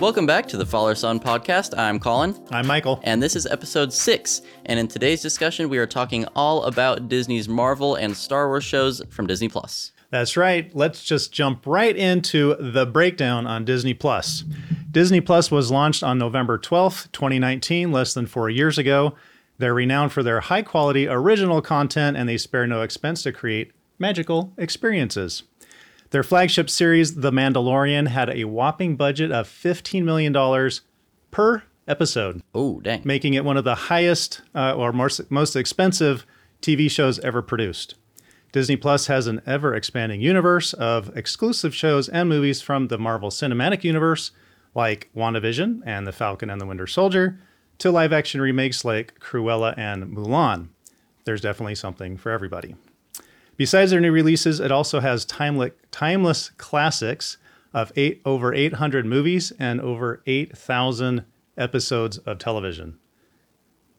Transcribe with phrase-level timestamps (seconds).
[0.00, 1.76] Welcome back to the Father Son podcast.
[1.76, 3.00] I'm Collin, I'm Michael.
[3.02, 4.42] and this is episode six.
[4.66, 9.02] And in today's discussion, we are talking all about Disney's Marvel and Star Wars shows
[9.10, 9.90] from Disney Plus.
[10.10, 10.74] That's right.
[10.74, 14.44] Let's just jump right into the breakdown on Disney Plus.
[14.88, 19.16] Disney Plus was launched on November 12th, 2019, less than four years ago.
[19.58, 23.72] They're renowned for their high quality original content and they spare no expense to create
[23.98, 25.42] magical experiences.
[26.10, 30.32] Their flagship series, The Mandalorian, had a whopping budget of $15 million
[31.30, 33.02] per episode, Oh, dang.
[33.04, 36.24] making it one of the highest uh, or most, most expensive
[36.62, 37.94] TV shows ever produced.
[38.52, 43.28] Disney Plus has an ever expanding universe of exclusive shows and movies from the Marvel
[43.30, 44.30] Cinematic Universe,
[44.74, 47.38] like WandaVision and The Falcon and the Winter Soldier,
[47.78, 50.68] to live action remakes like Cruella and Mulan.
[51.24, 52.74] There's definitely something for everybody.
[53.58, 57.36] Besides their new releases, it also has timeless classics
[57.74, 61.24] of eight, over 800 movies and over 8,000
[61.58, 62.98] episodes of television.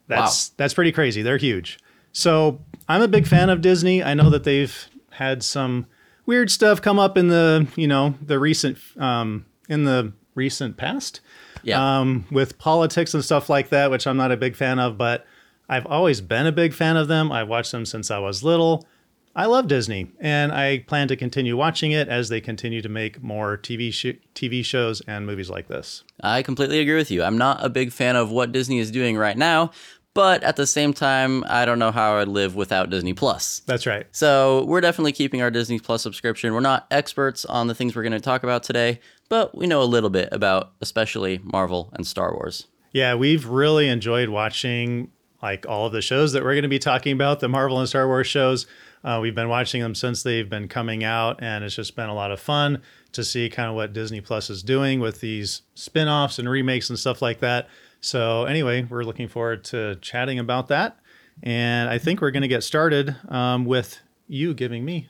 [0.08, 1.22] That's that's pretty crazy.
[1.22, 1.78] They're huge.
[2.14, 4.04] So I'm a big fan of Disney.
[4.04, 5.86] I know that they've had some
[6.26, 11.22] weird stuff come up in the you know the recent um, in the recent past
[11.62, 12.00] Yeah.
[12.00, 14.98] um, with politics and stuff like that, which I'm not a big fan of.
[14.98, 15.28] But
[15.68, 17.32] I've always been a big fan of them.
[17.32, 18.88] I've watched them since I was little.
[19.36, 23.22] I love Disney, and I plan to continue watching it as they continue to make
[23.22, 26.04] more TV sh- TV shows and movies like this.
[26.22, 27.24] I completely agree with you.
[27.24, 29.72] I'm not a big fan of what Disney is doing right now,
[30.14, 33.62] but at the same time, I don't know how I'd live without Disney Plus.
[33.68, 34.08] That's right.
[34.12, 36.54] So we're definitely keeping our Disney Plus subscription.
[36.54, 39.82] We're not experts on the things we're going to talk about today, but we know
[39.82, 42.68] a little bit about especially Marvel and Star Wars.
[42.92, 46.80] Yeah, we've really enjoyed watching like all of the shows that we're going to be
[46.80, 48.66] talking about, the Marvel and Star Wars shows.
[49.04, 52.14] Uh, we've been watching them since they've been coming out, and it's just been a
[52.14, 52.82] lot of fun
[53.14, 56.90] to see kind of what Disney Plus is doing with these spin offs and remakes
[56.90, 57.70] and stuff like that.
[58.02, 61.00] So, anyway, we're looking forward to chatting about that.
[61.42, 65.10] And I think we're going to get started um, with you giving me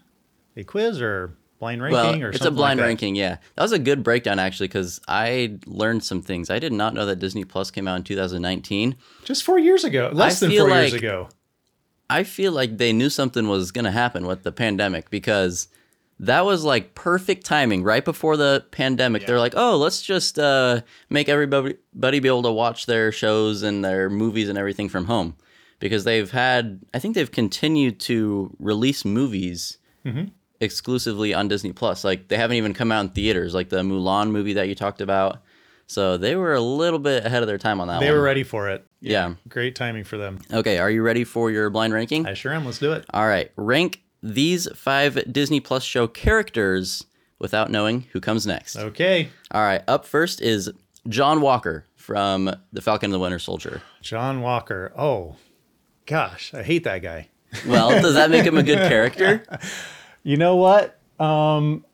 [0.55, 2.22] a quiz or blind ranking or something.
[2.22, 3.38] Well, or it's a blind like ranking, yeah.
[3.55, 6.49] That was a good breakdown actually because I learned some things.
[6.49, 8.95] I did not know that Disney Plus came out in 2019.
[9.25, 11.29] Just four years ago, less I than four years ago.
[12.09, 15.68] I feel like they knew something was going to happen with the pandemic because
[16.20, 19.25] that was like perfect timing right before the pandemic.
[19.25, 21.75] They're like, "Oh, let's just uh, make everybody
[22.20, 25.36] be able to watch their shows and their movies and everything from home."
[25.80, 29.78] Because they've had I think they've continued to release movies
[30.59, 32.03] exclusively on Disney Plus.
[32.03, 35.00] Like they haven't even come out in theaters like the Mulan movie that you talked
[35.02, 35.41] about.
[35.89, 38.16] So they were a little bit ahead of their time on that They one.
[38.17, 38.85] were ready for it.
[39.01, 39.33] Yeah.
[39.47, 40.39] Great timing for them.
[40.53, 42.27] Okay, are you ready for your blind ranking?
[42.27, 42.63] I sure am.
[42.66, 43.05] Let's do it.
[43.11, 47.03] All right, rank these five Disney Plus show characters
[47.39, 48.75] without knowing who comes next.
[48.78, 49.29] Okay.
[49.51, 50.69] All right, up first is
[51.07, 53.81] John Walker from The Falcon and the Winter Soldier.
[54.01, 54.91] John Walker.
[54.97, 55.38] Oh,
[56.05, 56.53] gosh.
[56.53, 57.29] I hate that guy.
[57.66, 59.44] Well, does that make him a good character?
[60.22, 60.99] You know what?
[61.17, 61.85] Um,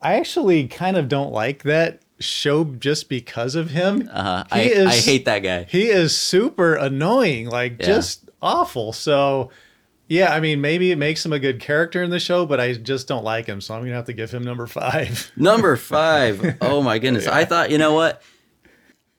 [0.00, 4.08] I actually kind of don't like that show just because of him.
[4.12, 5.64] Uh, He I, is- I hate that guy.
[5.64, 7.86] He is super annoying, like Yeah.
[7.86, 8.92] just awful.
[8.92, 9.50] So,
[10.08, 12.72] yeah, I mean, maybe it makes him a good character in the show, but I
[12.74, 13.60] just don't like him.
[13.60, 15.30] So I'm going to have to give him number five.
[15.36, 16.56] Number five.
[16.60, 17.26] Oh my goodness.
[17.26, 18.22] I thought, you know what?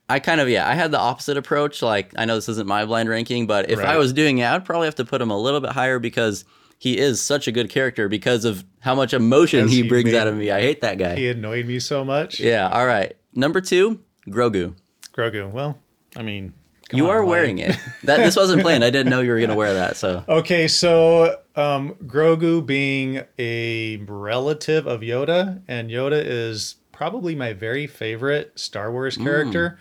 [0.10, 1.82] I kind of, yeah, I had the opposite approach.
[1.82, 4.66] Like, I know this isn't my blind ranking, but if I was doing it, I'd
[4.66, 6.44] probably have to put him a little bit higher because
[6.84, 10.18] he is such a good character because of how much emotion he he brings made-
[10.18, 10.52] out of me.
[10.52, 11.16] I hate that guy.
[11.16, 12.42] he annoyed me so much.
[12.42, 13.16] Yeah, all right.
[13.34, 14.76] Number two, Grogu.
[15.16, 15.50] Grogu.
[15.50, 15.80] Well,
[16.18, 16.52] I mean,
[16.92, 17.78] You are wearing it.
[18.04, 18.84] That this wasn't planned.
[18.84, 19.96] I didn't know you were gonna wear that.
[19.96, 27.54] So Okay, so um, Grogu being a relative of Yoda, and Yoda is probably my
[27.54, 29.80] very favorite Star Wars character.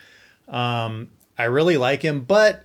[0.48, 2.62] Um, I really like him, but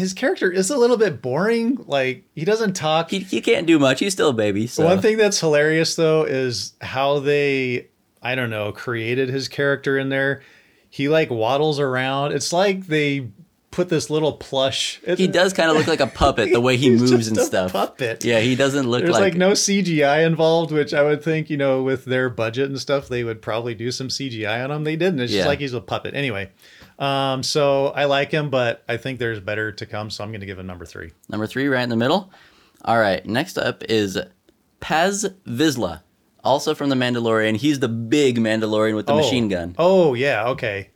[0.00, 1.84] his character is a little bit boring.
[1.86, 3.10] Like he doesn't talk.
[3.10, 4.00] he, he can't do much.
[4.00, 4.66] He's still a baby.
[4.66, 7.88] So One thing that's hilarious though is how they,
[8.22, 10.42] I don't know, created his character in there.
[10.88, 12.32] He like waddles around.
[12.32, 13.28] It's like they
[13.70, 15.00] put this little plush.
[15.16, 17.72] he does kind of look like a puppet the way he moves and stuff.
[17.72, 18.24] puppet.
[18.24, 19.36] Yeah, he doesn't look like There's like, like.
[19.36, 23.22] no CGI involved, which I would think, you know, with their budget and stuff, they
[23.22, 24.82] would probably do some CGI on him.
[24.82, 25.20] They didn't.
[25.20, 25.38] It's Yeah.
[25.42, 26.16] just like he's a puppet.
[26.16, 26.50] Anyway,
[27.00, 30.10] um, so I like him, but I think there's better to come.
[30.10, 31.12] So I'm going to give him number three.
[31.28, 32.30] Number three, right in the middle.
[32.84, 33.24] All right.
[33.26, 34.18] Next up is
[34.80, 36.02] Paz Vizsla,
[36.44, 37.56] also from The Mandalorian.
[37.56, 39.74] He's the big Mandalorian with the machine gun.
[39.78, 40.48] Oh, yeah.
[40.48, 40.90] Okay.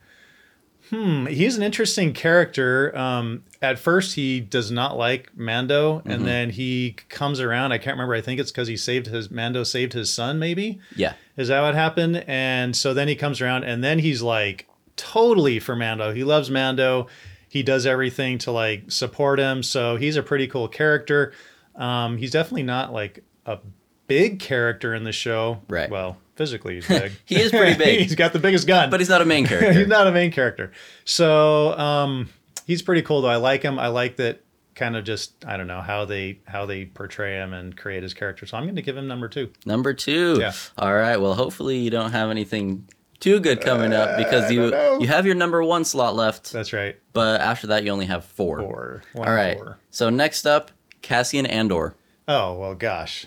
[0.90, 1.24] Hmm.
[1.26, 2.96] He's an interesting character.
[2.96, 6.10] Um, at first, he does not like Mando, Mm-hmm.
[6.10, 7.72] and then he comes around.
[7.72, 8.14] I can't remember.
[8.14, 10.38] I think it's because he saved his Mando saved his son.
[10.38, 11.14] Maybe Yeah.
[11.38, 12.22] is that what happened?
[12.26, 16.12] And so then he comes around, and then he's like totally for Mando.
[16.12, 17.08] He loves Mando.
[17.48, 19.62] He does everything to like support him.
[19.62, 21.32] So he's a pretty cool character.
[21.76, 23.58] Um, he's definitely not like a
[24.06, 25.60] big character in the show.
[25.68, 25.90] Right.
[25.90, 27.12] Well, physically he's big.
[27.24, 28.00] He is pretty big.
[28.02, 28.90] he's got the biggest gun.
[28.90, 29.72] But he's not a main character.
[29.72, 30.72] he's not a main character.
[31.04, 32.28] So um,
[32.66, 33.28] he's pretty cool though.
[33.28, 33.78] I like him.
[33.78, 34.40] I like that
[34.74, 38.14] kind of just I don't know how they how they portray him and create his
[38.14, 38.46] character.
[38.46, 39.50] So I'm going to give him number two.
[39.64, 40.36] Number two.
[40.40, 40.52] Yeah.
[40.76, 41.16] All right.
[41.16, 42.88] Well, hopefully you don't have anything
[43.20, 44.98] too good coming up because you Uh, know.
[45.00, 46.96] you have your number one slot left, That's right.
[47.12, 48.58] but after that you only have four.
[48.60, 49.02] Four.
[49.12, 49.56] One All right.
[49.56, 49.78] four.
[49.90, 50.70] So next up,
[51.02, 51.94] Cassian Andor.
[52.28, 53.26] Oh well, gosh.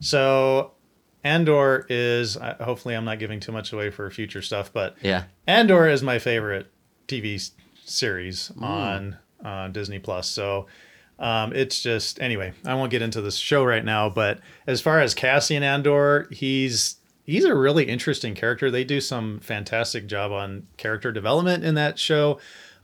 [0.00, 0.72] So
[1.24, 5.24] Andor is uh, hopefully I'm not giving too much away for future stuff, but Yeah.
[5.46, 6.66] Andor is my favorite
[7.06, 7.52] TV s-
[7.84, 10.26] series on uh, Disney Plus.
[10.28, 10.66] So
[11.18, 12.52] um, it's just anyway.
[12.64, 16.96] I won't get into this show right now, but as far as Cassian Andor, he's
[17.32, 18.70] he's a really interesting character.
[18.70, 22.38] They do some fantastic job on character development in that show.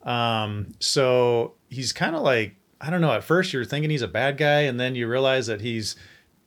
[0.04, 3.12] Um, so he's kind of like I don't know.
[3.12, 5.96] At first, you're thinking he's a bad guy, and then you realize that he's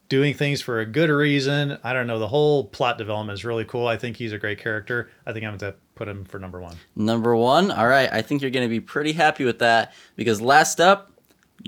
[0.08, 1.78] doing things for a good reason.
[1.84, 2.20] I don't know.
[2.20, 3.86] The whole plot development is really cool.
[3.88, 5.10] I think he's a great character.
[5.26, 6.76] I think I'm going to put him for number one.
[6.96, 7.70] Number one.
[7.72, 8.10] All right.
[8.12, 11.12] I think you're going to be pretty happy with that because last up,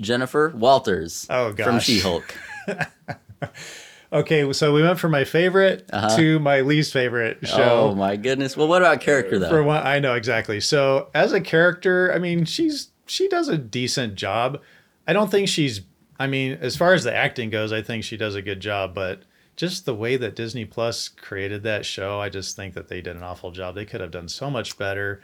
[0.00, 1.78] Jennifer Walters Oh, from.
[1.80, 2.34] She-Hulk.
[4.14, 6.16] Okay, so we went from my favorite Uh-huh.
[6.16, 7.90] to my least favorite show.
[7.90, 8.56] Oh my goodness.
[8.56, 9.48] Well, what about character though?
[9.48, 10.60] For one, I know exactly.
[10.60, 14.60] So as a character, I mean, she's she does a decent job.
[15.06, 15.80] I don't think she's.
[16.18, 18.94] I mean, as far as the acting goes, I think she does a good job.
[18.94, 19.22] But
[19.56, 23.16] just the way that Disney Plus created that show, I just think that they did
[23.16, 23.74] an awful job.
[23.74, 25.22] They could have done so much better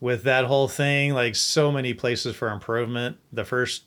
[0.00, 1.14] with that whole thing.
[1.14, 3.16] Like so many places for improvement.
[3.32, 3.84] The first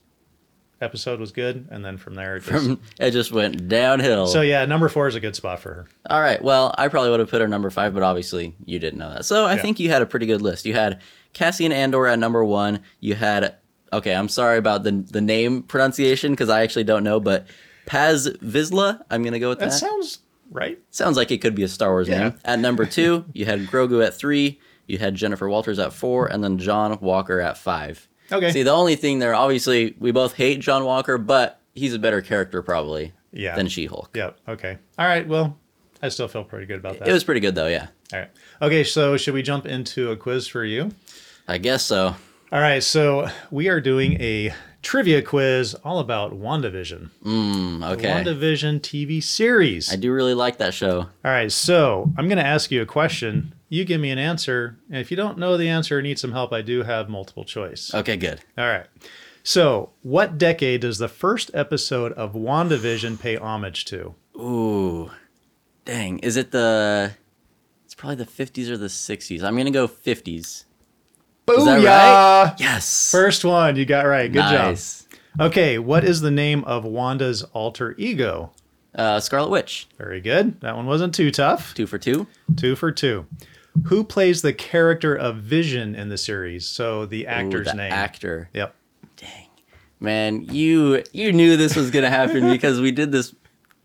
[0.81, 2.69] episode was good, and then from there, it just.
[2.99, 4.27] it just went downhill.
[4.27, 5.87] so yeah, number four is a good spot for her.
[6.09, 6.41] All right.
[6.41, 9.25] Well, I probably would have put her number five, but obviously you didn't know that.
[9.25, 9.61] So I Yeah.
[9.61, 10.65] think you had a pretty good list.
[10.65, 11.01] You had
[11.33, 12.81] Cassian Andor at number one.
[12.99, 13.55] You had
[13.93, 14.13] okay.
[14.15, 17.47] I'm sorry about the the name pronunciation because I actually don't know, but
[17.85, 19.01] Paz Vizsla.
[19.09, 19.69] I'm gonna go with that.
[19.69, 20.19] That sounds
[20.51, 20.77] right.
[20.91, 22.19] Sounds like it could be a Star Wars Yeah.
[22.19, 22.33] name.
[22.45, 24.59] At number two, you had Grogu at three.
[24.87, 28.07] You had Jennifer Walters at four, and then John Walker at five.
[28.31, 28.51] Okay.
[28.51, 32.21] See, the only thing there, obviously, we both hate John Walker, but he's a better
[32.21, 33.55] character probably Yeah.
[33.55, 34.11] than She-Hulk.
[34.15, 34.37] Yep.
[34.49, 34.77] Okay.
[34.99, 35.27] All right.
[35.27, 35.57] Well,
[36.01, 37.07] I still feel pretty good about that.
[37.07, 37.67] It was pretty good though.
[37.67, 38.29] Yeah, All right.
[38.61, 38.83] Okay.
[38.83, 40.91] So, should we jump into a quiz for you?
[41.47, 42.15] I guess so.
[42.51, 42.83] All right.
[42.83, 47.09] So, we are doing a trivia quiz all about WandaVision.
[47.25, 48.09] Mm, The okay.
[48.09, 49.91] WandaVision TV series.
[49.91, 50.99] I do really like that show.
[50.99, 51.51] All right.
[51.51, 53.53] So, I'm going to ask you a question.
[53.69, 54.77] You give me an answer.
[54.89, 57.43] And if you don't know the answer or need some help, I do have multiple
[57.43, 57.93] choice.
[57.93, 58.41] Okay, good.
[58.57, 58.85] All right.
[59.43, 64.15] So, what decade does the first episode of WandaVision pay homage to?
[64.35, 65.11] Ooh,
[65.85, 66.19] dang.
[66.19, 67.13] Is it the?
[67.85, 69.43] It's probably the 50s or the 60s.
[69.43, 70.65] I'm gonna go 50s.
[71.49, 72.53] Is that right?
[72.59, 73.09] Yes.
[73.09, 74.29] First one, you got right.
[74.29, 75.03] Good nice.
[75.03, 75.47] job.
[75.47, 78.51] Okay, what is the name of Wanda's alter ego?
[78.93, 79.87] Uh, Scarlet Witch.
[79.97, 80.59] Very good.
[80.61, 81.73] That one wasn't too tough.
[81.73, 82.27] Two for two.
[82.57, 83.27] Two for two.
[83.85, 86.67] Who plays the character of Vision in the series?
[86.67, 87.91] So the Ooh, actor's the name.
[87.91, 88.49] Actor.
[88.53, 88.75] Yep.
[89.15, 89.47] Dang.
[89.99, 93.33] Man, you you knew this was gonna happen because we did this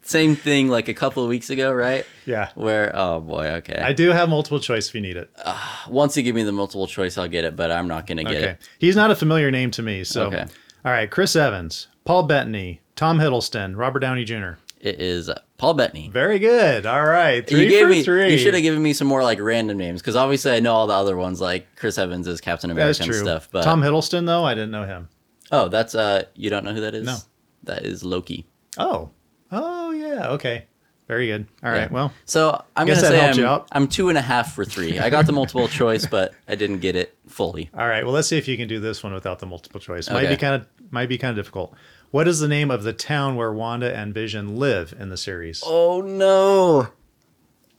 [0.03, 2.05] same thing like a couple of weeks ago, right?
[2.27, 2.51] Yeah.
[2.55, 3.81] Where oh boy, okay.
[3.81, 5.31] I do have multiple choice if you need it.
[5.37, 5.59] Uh,
[5.89, 8.37] once you give me the multiple choice, I'll get it, but I'm not gonna get
[8.37, 8.51] okay.
[8.51, 8.69] it.
[8.79, 10.05] He's not a familiar name to me.
[10.05, 10.45] So, Okay.
[10.85, 11.11] all right.
[11.11, 14.53] Chris Evans, Paul Bettany, Tom Hiddleston, Robert Downey Jr.
[14.83, 16.09] It is Paul Bettany.
[16.09, 16.87] Very good.
[16.87, 17.47] All right.
[17.47, 18.03] Three you gave for me.
[18.03, 18.33] three.
[18.33, 20.89] You should have given me some more like random names because obviously I know all
[20.89, 23.21] the other ones like Chris Evans is Captain America That's and true.
[23.21, 23.49] stuff.
[23.53, 25.09] But Tom Hiddleston, though, I didn't know him.
[25.53, 27.07] oh, that's uh, you don't know who that is?
[27.07, 27.17] No.
[27.63, 28.45] that is Loki.
[28.77, 29.11] Oh.
[29.53, 30.31] Oh, yeah.
[30.31, 30.67] Okay.
[31.07, 31.47] Very good.
[31.63, 31.83] All right.
[31.83, 31.89] Yeah.
[31.93, 33.61] Well, So I'm gonna say I'm.
[33.71, 34.99] I'm two and a half for three.
[34.99, 37.71] I got the multiple choice, but I didn't get it fully.
[37.75, 38.03] All right.
[38.05, 40.09] Well, let's see if you can do this one without the multiple choice.
[40.11, 41.75] Might be kind of might be kind of difficult.
[42.13, 45.63] What is the name of the town where Wanda and Vision live in the series?
[45.65, 46.89] Oh no!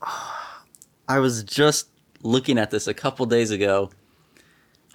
[1.07, 1.89] I was just
[2.23, 3.91] looking at this a couple days ago.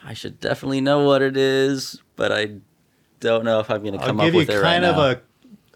[0.04, 2.56] I should definitely know what it is, but I
[3.20, 4.92] don't know if I'm gonna come I'll come up give you with it kind right
[4.92, 5.22] of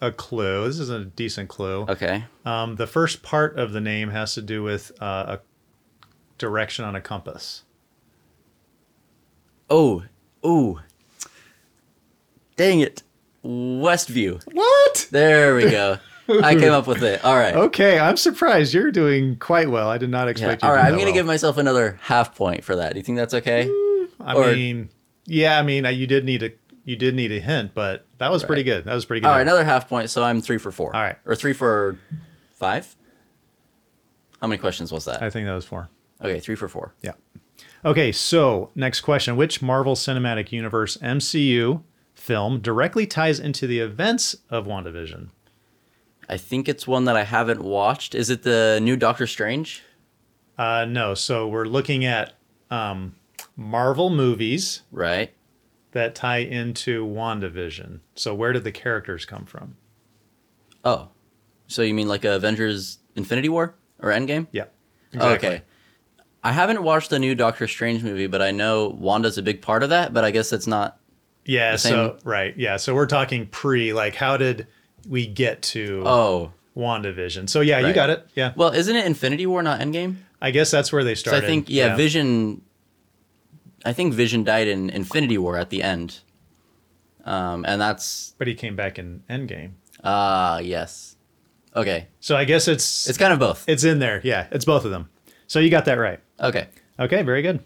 [0.02, 0.66] a a clue.
[0.66, 1.82] This is a decent clue.
[1.88, 2.24] Okay.
[2.44, 5.40] Um, the first part of the name has to do with uh, a
[6.36, 7.62] direction on a compass.
[9.70, 10.02] Oh,
[10.44, 10.80] ooh.
[12.56, 13.04] Dang it.
[13.44, 14.42] Westview.
[14.52, 15.08] What?
[15.10, 15.98] There we go.
[16.42, 17.24] I came up with it.
[17.24, 17.54] All right.
[17.54, 18.72] Okay, I'm surprised.
[18.72, 19.88] You're doing quite well.
[19.88, 20.30] I did not Yeah.
[20.30, 20.68] expect you.
[20.68, 20.88] All to right.
[20.88, 21.14] do I'm going to well.
[21.14, 22.92] give myself another half point for that.
[22.92, 23.68] Do you think that's okay?
[24.20, 24.88] I or- mean,
[25.26, 25.58] yeah.
[25.58, 26.50] I mean, uh, you did need a
[26.84, 28.84] you did need a hint, but that was pretty good.
[28.84, 29.28] That was pretty good.
[29.28, 29.42] All right.
[29.42, 30.10] Another half point.
[30.10, 30.94] So I'm three for four.
[30.94, 31.16] All right.
[31.26, 31.96] Or three for
[32.54, 32.96] five?
[34.40, 35.22] How many questions was that?
[35.22, 35.88] I think that was four.
[36.20, 36.40] Okay.
[36.40, 36.94] Three for four.
[37.02, 37.12] Yeah.
[37.84, 39.36] Okay, so next question.
[39.36, 41.82] Which Marvel Cinematic Universe MCU
[42.22, 45.28] film directly ties into the events of WandaVision?
[46.28, 48.14] I think it's one that I haven't watched.
[48.14, 49.82] Is it the new Doctor Strange?
[50.56, 52.34] Uh, no, so we're looking at
[52.70, 53.16] um,
[53.56, 55.32] Marvel movies Right.
[55.90, 57.98] that tie into WandaVision.
[58.14, 59.76] So where did the characters come from?
[60.84, 61.08] Oh.
[61.66, 64.46] So you mean like Avengers Infinity War or Endgame?
[64.52, 64.66] Yeah.
[65.16, 65.62] Okay.
[66.44, 69.82] I haven't watched the new Doctor Strange movie, but I know Wanda's a big part
[69.82, 70.98] of that, but I guess it's not
[71.44, 72.56] Yeah, so right.
[72.56, 74.66] Yeah, so we're talking pre like how did
[75.08, 76.52] we get to Oh.
[76.76, 77.48] WandaVision?
[77.50, 78.26] So yeah, you got it.
[78.34, 78.52] Yeah.
[78.56, 80.16] Well, isn't it Infinity War, not Endgame?
[80.40, 81.44] I guess that's where they So started.
[81.44, 82.62] I think yeah, Vision
[83.84, 86.20] I think Vision died in Infinity War at the end.
[87.24, 89.72] Um and that's but he came back in Endgame.
[90.02, 91.16] ah yes.
[91.74, 92.08] Okay.
[92.20, 93.64] So I guess it's It's kind of both.
[93.68, 94.20] it's in there.
[94.24, 95.08] Yeah, it's both of them.
[95.46, 96.20] So you got that right.
[96.40, 96.68] Okay.
[96.98, 97.60] Okay, very good.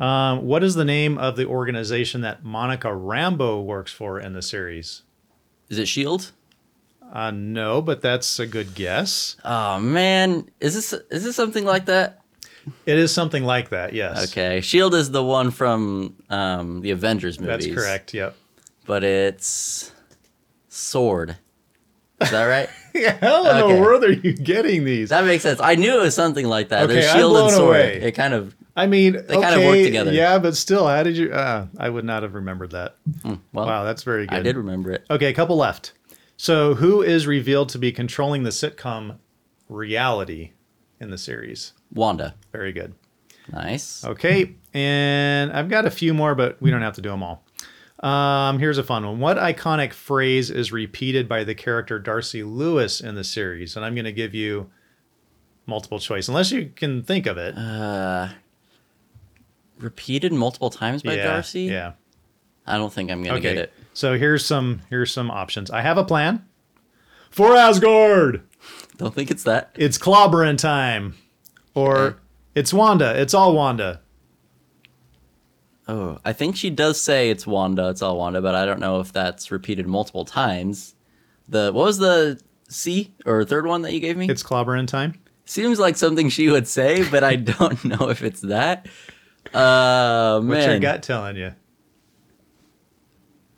[0.00, 4.42] Um, what is the name of the organization that Monica Rambeau works for in the
[4.42, 5.02] series?
[5.68, 6.32] Is it Shield?
[7.12, 9.36] Uh, no, but that's a good guess.
[9.44, 12.20] Oh man, is this is this something like that?
[12.86, 13.92] It is something like that.
[13.92, 14.30] Yes.
[14.30, 17.66] Okay, Shield is the one from um, the Avengers movies.
[17.66, 18.14] That's correct.
[18.14, 18.36] Yep.
[18.86, 19.92] But it's
[20.68, 21.36] Sword.
[22.20, 22.68] Is that right?
[23.20, 23.74] How in Okay.
[23.76, 25.08] the world are you getting these?
[25.10, 25.60] that makes sense.
[25.60, 26.84] I knew it was something like that.
[26.84, 27.68] Okay, There's I'm Shield and Sword.
[27.76, 28.00] away.
[28.02, 30.12] It kind of I mean, They kind of okay, work together.
[30.12, 31.32] Yeah, but still, how did you?
[31.32, 32.96] Uh, I would not have remembered that.
[33.24, 33.38] well.
[33.52, 34.38] wow, that's very good.
[34.38, 35.04] I did remember it.
[35.10, 35.92] Okay, a couple left.
[36.36, 39.18] So, who is revealed to be controlling the sitcom
[39.68, 40.52] reality
[41.00, 41.74] in the series?
[41.92, 42.34] Wanda.
[42.50, 42.94] Very good.
[43.52, 44.04] Nice.
[44.04, 47.44] Okay, and I've got a few more, but we don't have to do them all.
[48.02, 49.20] Um, here's a fun one.
[49.20, 53.76] What iconic phrase is repeated by the character Darcy Lewis in the series?
[53.76, 54.70] And I'm going to give you
[55.66, 57.56] multiple choice, unless you can think of it.
[57.56, 58.28] Uh,
[59.82, 61.62] repeated multiple times by yeah, Darcy.
[61.62, 61.92] Yeah.
[62.66, 63.54] I don't think I'm gonna Okay.
[63.54, 63.72] get it.
[63.92, 65.70] So here's some here's some options.
[65.70, 66.44] I have a plan
[67.30, 68.42] for Asgard.
[68.98, 69.72] Don't think it's that.
[69.74, 71.14] It's clobbering time,
[71.74, 72.16] or Okay.
[72.54, 73.20] it's Wanda.
[73.20, 74.00] It's all Wanda.
[75.88, 77.88] Oh, I think she does say it's Wanda.
[77.88, 80.94] It's all Wanda, but I don't know if that's repeated multiple times.
[81.48, 84.28] The what was the C or third one that you gave me?
[84.28, 85.14] It's clobbering time.
[85.44, 88.86] Seems like something she would say, but I don't know if it's that.
[89.52, 91.52] Uh man, What's your gut telling you?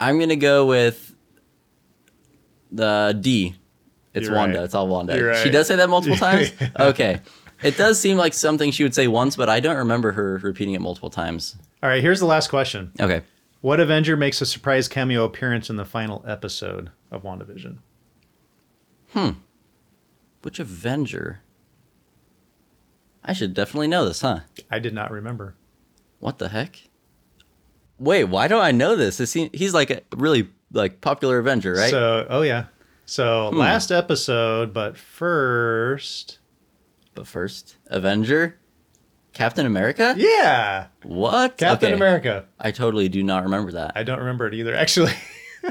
[0.00, 1.14] I'm gonna go with
[2.72, 3.54] the D.
[4.12, 4.58] It's You're Wanda.
[4.58, 4.64] right.
[4.64, 5.16] It's all Wanda.
[5.16, 6.52] You're She does say that multiple times.
[6.78, 7.20] Okay,
[7.62, 10.74] it does seem like something she would say once, but I don't remember her repeating
[10.74, 11.56] it multiple times.
[11.82, 12.02] All right.
[12.02, 12.92] Here's the last question.
[13.00, 13.22] Okay,
[13.60, 17.78] What Avenger makes a surprise cameo appearance in the final episode of WandaVision?
[19.12, 19.30] Hmm.
[20.42, 21.40] Which Avenger?
[23.24, 24.40] I should definitely know this, huh?
[24.70, 25.54] I did not remember.
[26.24, 26.80] What the heck?
[27.98, 29.20] Wait, why don't I know this?
[29.20, 31.90] Is he, he's like a really like popular Avenger, right?
[31.90, 31.90] Hmm.
[31.90, 32.64] So, oh yeah.
[33.04, 36.38] So last episode, but first,
[37.14, 38.56] but first, Avenger,
[39.34, 40.14] Captain America.
[40.16, 41.58] yeah, What?
[41.58, 41.94] Captain Okay.
[41.94, 42.46] America.
[42.58, 43.92] I totally do not remember that.
[43.94, 44.74] I don't remember it either.
[44.74, 45.12] Actually,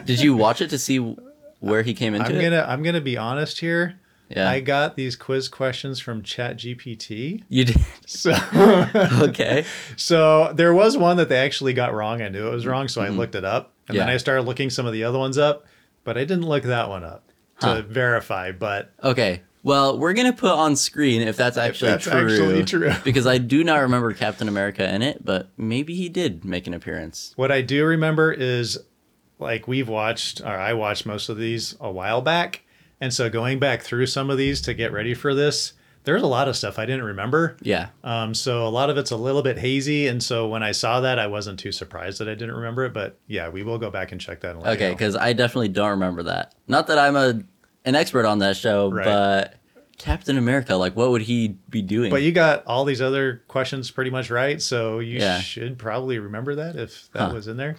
[0.06, 0.98] Did you watch it to see
[1.62, 2.42] where he came into I'm it?
[2.44, 4.00] gonna I'm gonna be honest here.
[4.36, 4.50] Yeah.
[4.50, 7.44] I got these quiz questions from ChatGPT.
[7.50, 7.78] You did.
[8.06, 8.34] So,
[9.22, 9.66] Okay.
[9.96, 12.22] so there was one that they actually got wrong.
[12.22, 14.13] I knew it was wrong, so I looked it up, and then Mm-hmm.
[14.16, 15.66] I started looking some of the other ones up,
[16.04, 17.28] but I didn't look that one up
[17.60, 17.82] to Huh.
[17.88, 18.52] verify.
[18.52, 19.42] But Okay.
[19.66, 22.13] Well, we're gonna put on screen if that's actually that's true.
[22.30, 22.92] actually true.
[23.06, 26.74] because I do not remember Captain America in it, but maybe he did make an
[26.74, 27.32] appearance.
[27.38, 28.78] what I do remember is,
[29.40, 32.62] like we've watched, or I watched most of these a while back,
[33.04, 35.74] and so going back through some of these to get ready for this,
[36.06, 37.56] there's a lot of stuff I didn't remember.
[37.62, 37.90] Yeah.
[38.04, 41.02] Um, so a lot of it's a little bit hazy, and so when I saw
[41.02, 42.94] that, I wasn't too surprised that I didn't remember it.
[42.94, 44.56] But yeah, we will go back and check that.
[44.56, 46.56] And Okay, because I definitely don't remember that.
[46.68, 47.42] Not that I'm a
[47.86, 49.04] an expert on that show, Right.
[49.06, 49.56] but
[49.98, 52.10] Captain America, like, what would he be doing?
[52.10, 55.40] But you got all these other questions pretty much right, so you Yeah.
[55.42, 57.34] should probably remember that if that Huh.
[57.34, 57.76] was in there.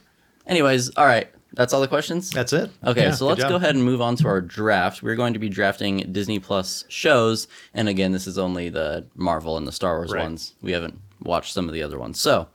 [0.46, 1.28] Anyways, all right.
[1.54, 2.30] That's all the questions.
[2.30, 2.70] That's it.
[2.84, 3.48] Okay, Yeah, so let's job.
[3.50, 5.02] go ahead and move on to our draft.
[5.02, 9.56] We're going to be drafting Disney Plus shows, and again, this is only the Marvel
[9.56, 10.22] and the Star Wars Right.
[10.22, 10.54] ones.
[10.62, 12.20] We haven't watched some of the other ones.
[12.20, 12.48] So,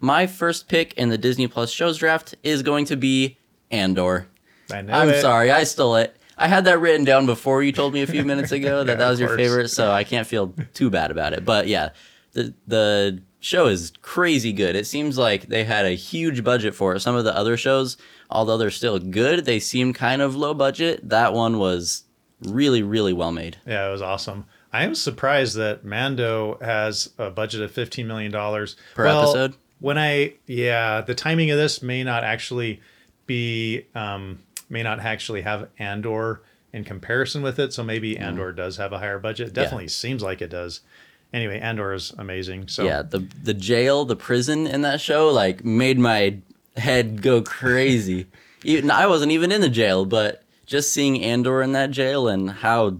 [0.00, 3.36] my first pick in the Disney Plus shows draft is going to be
[3.70, 4.28] Andor.
[4.72, 5.20] I know I'm it.
[5.20, 6.16] sorry, I stole it.
[6.38, 8.96] I had that written down before you told me a few minutes ago that Yeah,
[8.98, 11.44] that was your favorite, so I can't feel too bad about it.
[11.44, 11.90] But yeah,
[12.32, 14.74] the the show is crazy good.
[14.74, 17.00] It seems like they had a huge budget for it.
[17.00, 17.96] Some of the other shows,
[18.30, 21.08] although they're still good, they seem kind of low budget.
[21.08, 22.04] That one was
[22.40, 23.58] really really well made.
[23.66, 24.46] Yeah, it was awesome.
[24.72, 29.54] I am surprised that Mando has a budget of fifteen million dollars Per episode?
[29.78, 32.80] When I yeah, the timing of this may not actually
[33.26, 37.72] be um, may not actually have Andor in comparison with it.
[37.72, 39.48] So maybe Andor does have a higher budget.
[39.48, 40.80] It definitely seems like it does.
[41.34, 42.68] Anyway, Andor is amazing.
[42.68, 46.38] So Yeah, the the jail, the prison in that show, like made my
[46.76, 48.26] head go crazy.
[48.62, 52.50] even I wasn't even in the jail, but just seeing Andor in that jail and
[52.50, 52.98] how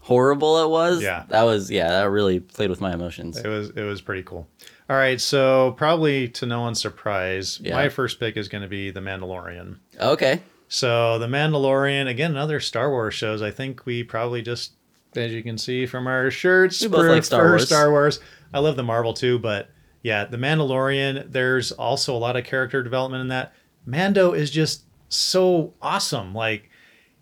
[0.00, 1.02] horrible it was.
[1.02, 1.24] Yeah.
[1.28, 3.36] that was yeah, that really played with my emotions.
[3.38, 4.46] It was it was pretty cool.
[4.88, 7.74] All right, so probably to no one's surprise, Yeah.
[7.76, 9.76] my first pick is going to be The Mandalorian.
[10.00, 13.40] Okay, So The Mandalorian, again, another Star Wars shows.
[13.40, 14.72] I think we probably just,
[15.16, 17.66] as you can see from our shirts, We both like Star Wars.
[17.66, 18.20] Star Wars.
[18.52, 19.68] I love the Marvel too, but
[20.02, 21.30] yeah, The Mandalorian.
[21.32, 23.52] There's also a lot of character development in that.
[23.86, 26.34] Mando is just so awesome.
[26.34, 26.70] Like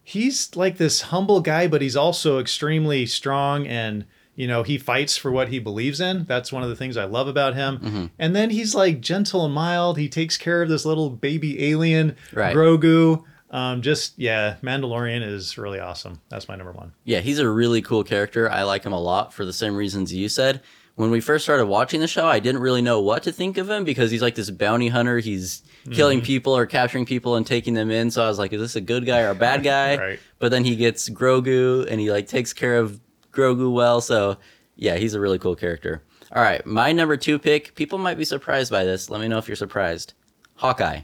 [0.02, 4.04] he's like this humble guy, but he's also extremely strong and
[4.34, 6.24] you know he fights for what he believes in.
[6.26, 7.78] That's one of the things I love about him.
[7.78, 8.06] Mm-hmm.
[8.18, 9.98] And then he's like gentle and mild.
[9.98, 12.54] He takes care of this little baby alien, Right.
[12.54, 13.24] Grogu.
[13.50, 16.20] Um, just yeah, Mandalorian is really awesome.
[16.28, 16.92] That's my number one.
[17.04, 18.50] yeah, he's a really cool character.
[18.50, 20.60] I like him a lot for the same reasons you said.
[20.96, 23.70] When we first started watching the show, I didn't really know what to think of
[23.70, 25.18] him because he's like this bounty hunter.
[25.18, 25.92] He's Mm-hmm.
[25.92, 28.10] killing people or capturing people and taking them in.
[28.10, 29.96] So I was like, is this a good guy or a bad guy?
[29.96, 30.20] Right.
[30.40, 33.00] But then he gets Grogu and he like takes care of
[33.32, 34.00] Grogu well.
[34.00, 34.36] So
[34.74, 36.02] yeah, he's a really cool character.
[36.34, 37.76] All right, my number two pick.
[37.76, 39.08] People might be surprised by this.
[39.08, 40.14] Let me know if you're surprised.
[40.56, 41.02] Hawkeye.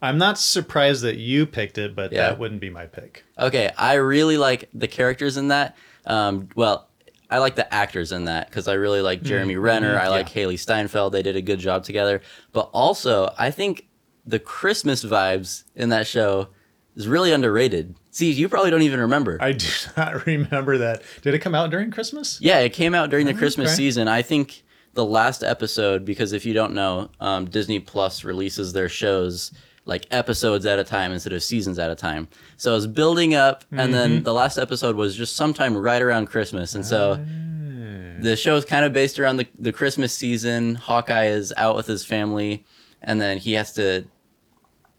[0.00, 2.28] I'm not surprised that you picked it, but Yeah.
[2.28, 3.24] that wouldn't be my pick.
[3.38, 5.76] Okay, I really like the characters in that.
[6.06, 6.88] Um, well,
[7.30, 9.98] I like the actors in that because I really like Jeremy Renner.
[9.98, 10.28] I like.
[10.30, 11.12] Hailee Steinfeld.
[11.12, 12.22] They did a good job together.
[12.52, 13.86] But also, I think
[14.24, 16.48] the Christmas vibes in that show
[16.96, 17.94] is really underrated.
[18.10, 19.36] See, you probably don't even remember.
[19.40, 21.02] I do not remember that.
[21.22, 22.40] Did it come out during Christmas?
[22.40, 23.76] Yeah, it came out during the Christmas okay.
[23.76, 24.08] season.
[24.08, 24.64] I think
[24.94, 29.52] the last episode, because if you don't know, um, Disney Plus releases their shows
[29.88, 32.28] like episodes at a time instead of seasons at a time.
[32.58, 33.92] So it was building up, and Mm-hmm.
[33.92, 36.74] then the last episode was just sometime right around Christmas.
[36.74, 38.20] And so Ah.
[38.22, 40.74] the show is kind of based around the, the Christmas season.
[40.74, 42.64] Hawkeye is out with his family,
[43.02, 44.04] and then he has to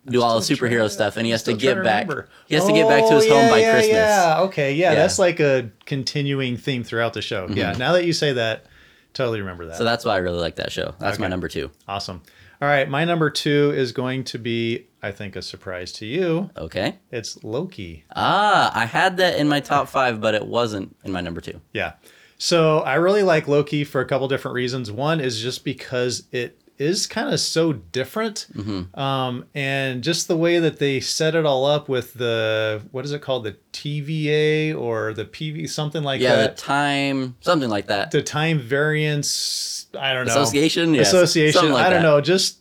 [0.08, 2.28] do all the superhero trying- stuff, and he has to get trying back.
[2.48, 3.94] He has to get back to his Oh, home by yeah, Christmas.
[3.96, 4.90] Yeah, okay, yeah, Yeah.
[4.92, 5.00] Mm-hmm.
[5.02, 7.48] that's like a continuing theme throughout the show.
[7.50, 8.66] Yeah, now that you say that,
[9.14, 9.78] totally remember that.
[9.78, 10.96] So that's why I really like that show.
[11.00, 11.70] That's my number two.
[11.88, 12.22] awesome.
[12.62, 16.50] All right, my number two is going to be, I think, a surprise to you.
[16.58, 16.98] Okay.
[17.10, 18.04] It's Loki.
[18.14, 21.62] Ah, I had that in my top five, but it wasn't in my number two.
[21.72, 21.94] Yeah.
[22.38, 24.92] So I really like Loki for a couple different reasons.
[24.92, 28.48] One is just because it is kind of so different.
[28.56, 28.98] Mm-hmm.
[29.00, 33.12] Um, and just the way that they set it all up with the, what is
[33.12, 33.44] it called?
[33.44, 36.26] The TVA or the PV, something like that.
[36.40, 38.12] Yeah, the time, something like that.
[38.12, 40.32] The time variance, I don't know.
[40.42, 41.54] Association, yes, Association.
[41.54, 42.08] something like I don't that.
[42.08, 42.22] know.
[42.22, 42.60] Just,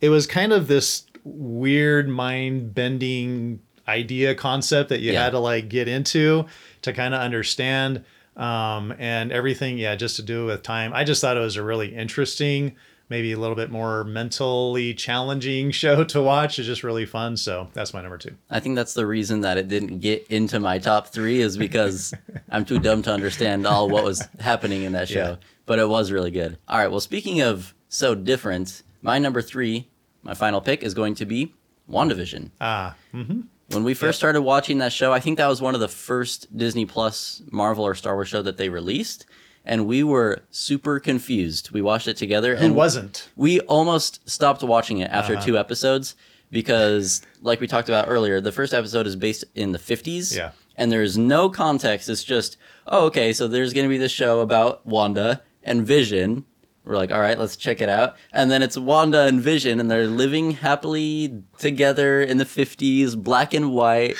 [0.00, 5.24] it was kind of this weird mind bending idea concept that you Yeah.
[5.24, 6.46] had to like get into
[6.82, 8.04] to kind of understand
[8.36, 11.62] um, and everything yeah just to do with time i just thought it was a
[11.62, 12.76] really interesting
[13.08, 17.68] maybe a little bit more mentally challenging show to watch it's just really fun so
[17.72, 20.78] that's my number two I think that's the reason that it didn't get into my
[20.78, 22.14] top three is because
[22.50, 25.30] I'm too dumb to understand all what was happening in that show.
[25.30, 25.36] Yeah.
[25.66, 26.56] But it was really good.
[26.66, 26.90] All right.
[26.90, 29.88] Well, speaking of so different, my number three,
[30.22, 31.54] my final pick is going to be
[31.90, 32.50] WandaVision.
[32.60, 35.88] ah When we first started watching that show, I think that was one of the
[35.88, 39.26] first Disney Plus Marvel or Star Wars show that they released.
[39.70, 41.72] And we were super confused.
[41.72, 45.44] We watched it together who and wasn't we almost stopped watching it after Uh-huh.
[45.44, 46.14] two episodes
[46.50, 50.34] because, like we talked about earlier, the first episode is based in the 50s.
[50.34, 50.50] Yeah.
[50.76, 52.08] And there's no context.
[52.08, 56.44] It's just, oh, okay, so there's going to be this show about Wanda and Vision.
[56.84, 58.16] We're like, all right, let's check it out.
[58.32, 63.52] And then it's Wanda and Vision, and they're living happily together in the 50s, black
[63.52, 64.16] and white.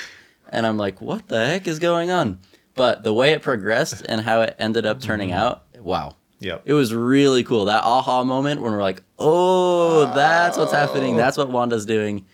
[0.49, 2.39] And I'm like, what the heck is going on?
[2.75, 5.39] But the way it progressed and how it ended up turning Mm-hmm.
[5.39, 6.15] out, wow.
[6.39, 7.65] yep It was really cool.
[7.65, 11.17] That aha moment when we're like, oh, that's what's happening.
[11.17, 12.25] That's what Wanda's doing.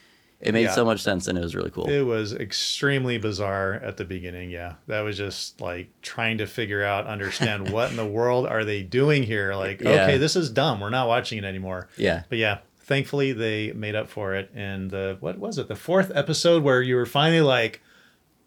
[0.41, 0.73] It made Yeah.
[0.75, 1.89] so much sense and it was really cool.
[1.89, 4.51] It was extremely bizarre at the beginning.
[4.51, 4.73] Yeah.
[4.87, 8.83] That was just like trying to figure out, understand what in the world are they
[8.83, 9.55] doing here?
[9.55, 10.03] Like, Yeah.
[10.03, 10.79] okay, this is dumb.
[10.81, 11.87] We're not watching it anymore.
[11.97, 12.23] yeah.
[12.29, 14.51] But yeah, thankfully they made up for it.
[14.53, 15.67] And the, what was it?
[15.67, 17.81] The fourth episode where you were finally like,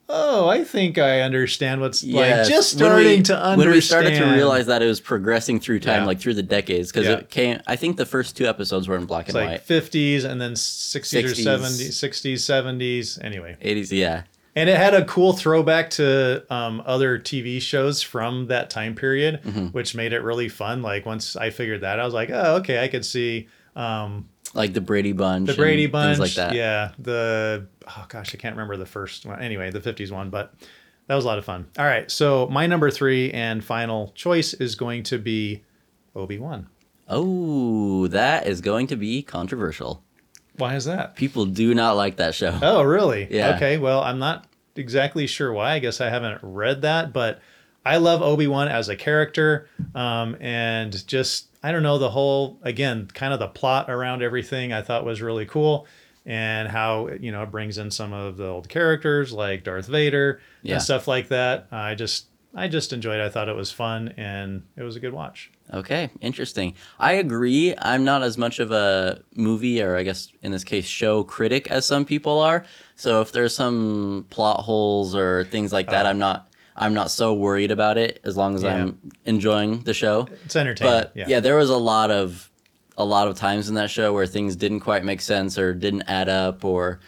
[0.09, 2.47] oh, I think I understand what's Yes.
[2.47, 3.59] like just When we- starting to understand.
[3.59, 6.07] When we started to realize that it was progressing through time, Yeah.
[6.07, 7.14] like through the decades, because Yeah.
[7.18, 9.66] it came, I think the first two episodes were in black it's and like white.
[9.66, 11.47] 50s and then 60s, 60s.
[11.47, 13.18] or 70s, 60s, 70s.
[13.23, 13.57] Anyway.
[13.61, 14.23] 80s, yeah.
[14.57, 19.40] and it had a cool throwback to um, other TV shows from that time period,
[19.47, 19.66] Mm-hmm.
[19.66, 20.83] which made it really fun.
[20.83, 24.29] Like once I figured that, out, I was like, oh, okay, I could see um,
[24.55, 25.47] Like the Brady Bunch.
[25.47, 26.55] the Brady Bunch, like that.
[26.55, 29.41] Yeah, the oh gosh, I can't remember the first one.
[29.41, 30.55] Anyway, the '50s one, but
[31.07, 31.67] that was a lot of fun.
[31.79, 35.65] All right, so my number three and final choice is going to be
[36.15, 36.69] Obi Wan.
[37.09, 40.03] Oh, that is going to be controversial.
[40.57, 41.15] Why is that?
[41.15, 42.59] People do not like that show.
[42.61, 43.29] Oh, really?
[43.31, 43.57] Yeah.
[43.57, 43.79] Okay.
[43.79, 45.73] Well, I'm not exactly sure why.
[45.75, 47.41] I guess I haven't read that, but
[47.88, 52.59] I love Obi Wan as a character, um, and just I don't know the whole
[52.62, 54.72] again kind of the plot around everything.
[54.72, 55.87] I thought was really cool,
[56.27, 60.40] and how you know it brings in some of the old characters like Darth Vader
[60.62, 60.74] Yeah.
[60.74, 61.66] and stuff like that.
[61.72, 63.20] I just I just enjoyed.
[63.20, 63.24] it.
[63.24, 65.51] I thought it was fun and it was a good watch.
[65.72, 66.74] Okay, interesting.
[66.98, 67.74] I agree.
[67.77, 71.70] I'm not as much of a movie, or I guess in this case, show critic
[71.70, 72.64] as some people are.
[72.96, 76.09] So if there's some plot holes or things like that, Oh.
[76.11, 76.48] I'm not.
[76.79, 78.75] I'm not so worried about it as long as Yeah.
[78.77, 80.29] I'm enjoying the show.
[80.45, 80.93] It's entertaining.
[80.93, 81.41] But yeah.
[81.41, 82.51] there was a lot of
[82.97, 86.03] a lot of times in that show where things didn't quite make sense or didn't
[86.03, 86.99] add up or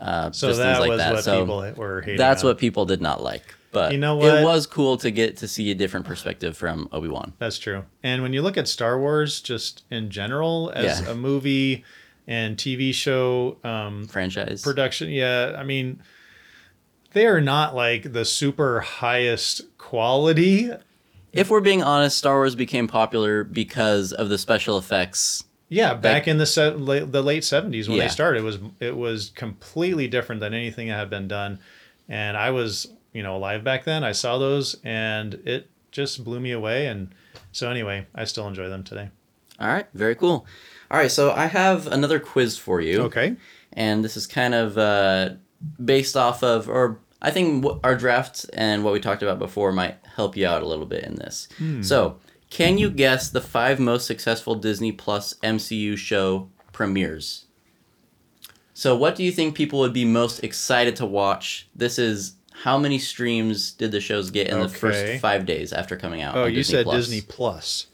[0.00, 1.14] uh, So just things like that.
[1.14, 2.18] what so people were hating.
[2.18, 2.48] that's on.
[2.48, 3.54] what people did not like.
[3.72, 4.38] But You know what?
[4.40, 7.32] it was cool to get to see a different perspective from Obi Wan.
[7.38, 7.84] That's true.
[8.02, 11.10] And when you look at Star Wars, just in general, as Yeah.
[11.10, 11.84] a movie
[12.26, 14.62] and TV show um, franchise.
[14.62, 16.00] production, yeah, I mean,
[17.16, 20.70] they are not like the super highest quality.
[21.32, 25.44] if we're being honest, Star Wars became popular because of the special effects.
[25.70, 28.04] Yeah, back in the se- late, the late seventies when Yeah.
[28.04, 31.58] they started, it was it was completely different than anything that had been done.
[32.08, 34.04] And I was, you know, alive back then.
[34.04, 36.86] I saw those, and it just blew me away.
[36.86, 37.08] And
[37.50, 39.08] so, anyway, I still enjoy them today.
[39.58, 40.46] All right, very cool.
[40.90, 43.00] All right, so I have another quiz for you.
[43.04, 43.36] Okay.
[43.72, 45.30] and this is kind of uh,
[45.84, 49.96] based off of, or I think our draft and what we talked about before might
[50.16, 51.48] help you out a little bit in this.
[51.58, 51.82] Hmm.
[51.82, 52.18] So,
[52.50, 57.46] can you guess the five most successful Disney Plus MCU show premieres?
[58.74, 61.68] So, what do you think people would be most excited to watch?
[61.74, 65.96] This is how many streams did the shows get in the first five days after
[65.96, 66.36] coming out?
[66.36, 66.96] Oh, you Disney said Plus?
[66.96, 67.86] Disney Plus.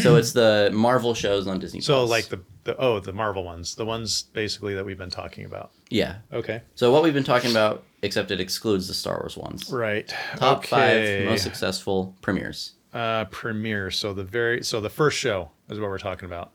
[0.00, 1.80] so it's the Marvel shows on Disney.
[1.80, 1.86] Plus.
[1.86, 2.10] So Plus.
[2.10, 5.70] like the, the oh the Marvel ones, the ones basically that we've been talking about.
[5.90, 6.16] yeah.
[6.32, 6.62] Okay.
[6.74, 9.70] So what we've been talking about, except it excludes the Star Wars ones.
[9.70, 10.08] Right.
[10.36, 10.68] Top Okay.
[11.22, 12.72] five most successful premieres.
[12.92, 13.90] uh premiere.
[13.90, 16.52] So the very so the first show is what we're talking about.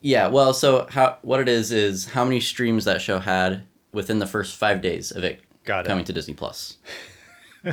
[0.00, 4.18] Yeah, well, so how what it is is how many streams that show had within
[4.18, 5.88] the first five days of it Got it.
[5.88, 6.78] coming to Disney Plus.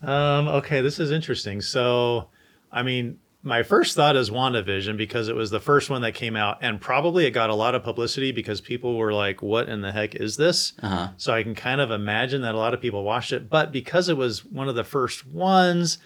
[0.00, 1.60] Um okay, this is interesting.
[1.60, 2.28] So
[2.70, 6.34] I mean my first thought is WandaVision because it was the first one that came
[6.36, 9.80] out and probably it got a lot of publicity because people were like, What in
[9.80, 10.72] the heck is this?
[10.82, 11.08] Uh huh.
[11.16, 14.08] So I can kind of imagine that a lot of people watched it, but because
[14.08, 15.98] it was one of the first ones,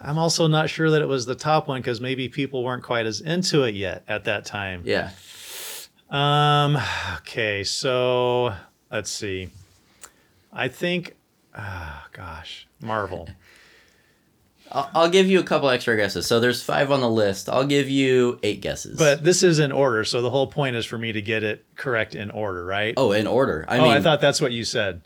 [0.00, 3.04] I'm also not sure that it was the top one because maybe people weren't quite
[3.06, 4.82] as into it yet at that time.
[4.84, 5.10] Yeah.
[6.08, 6.78] Um.
[7.18, 7.62] Okay.
[7.62, 8.54] So
[8.90, 9.50] let's see.
[10.52, 11.16] I think.
[11.54, 13.28] Ah, gosh, Marvel.
[14.72, 16.26] I'll, I'll give you a couple extra guesses.
[16.26, 17.48] So there's five on the list.
[17.48, 18.98] I'll give you eight guesses.
[18.98, 21.64] But this is in order, so the whole point is for me to get it
[21.76, 22.94] correct in order, right?
[22.96, 23.64] oh, in order.
[23.68, 25.02] I oh, mean, I thought that's what you said.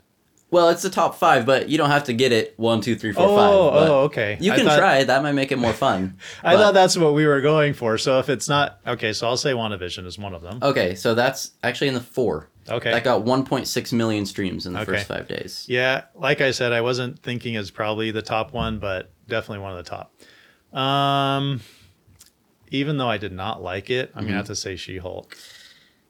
[0.51, 3.11] well, it's the top five, but you don't have to get it one, two, three,
[3.11, 3.89] four, Oh, five.
[3.89, 4.37] oh, okay.
[4.39, 5.03] You can thought- try.
[5.03, 6.17] That might make it more fun.
[6.43, 7.97] I but- thought that's what we were going for.
[7.97, 10.59] So if it's not okay, so I'll say WandaVision is one of them.
[10.61, 12.49] Okay, so that's actually in the four.
[12.67, 12.89] Okay.
[12.91, 14.93] That got 1.6 million streams in the Okay.
[14.93, 15.65] first five days.
[15.69, 19.77] Yeah, like I said, I wasn't thinking it's probably the top one, but definitely one
[19.77, 20.11] of the top.
[20.77, 21.61] Um,
[22.71, 24.27] even though I did not like it, I'm Mm-hmm.
[24.27, 25.35] gonna have to say She-Hulk.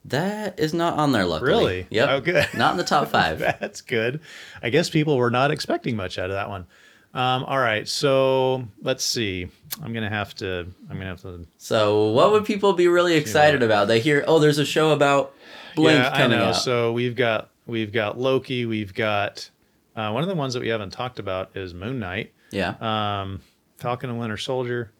[0.05, 1.51] That is not on there, luckily.
[1.51, 1.87] Really?
[1.89, 2.09] Yep.
[2.09, 2.47] Oh, good.
[2.55, 3.39] Not in the top five.
[3.39, 4.19] That's good.
[4.61, 6.67] I guess people were not expecting much out of that one.
[7.13, 9.47] Um, all right, so let's see.
[9.81, 10.67] I'm gonna have to.
[10.89, 11.47] I'm gonna have to.
[11.57, 13.87] So, what would people be really excited about?
[13.87, 15.33] They hear, oh, there's a show about
[15.75, 16.45] blank yeah, I coming know.
[16.47, 16.55] out.
[16.57, 18.65] So we've got we've got Loki.
[18.65, 19.49] We've got
[19.95, 22.33] uh, one of the ones that we haven't talked about is Moon Knight.
[22.55, 23.21] Yeah.
[23.21, 23.41] Um,
[23.77, 24.91] Falcon and Winter Soldier.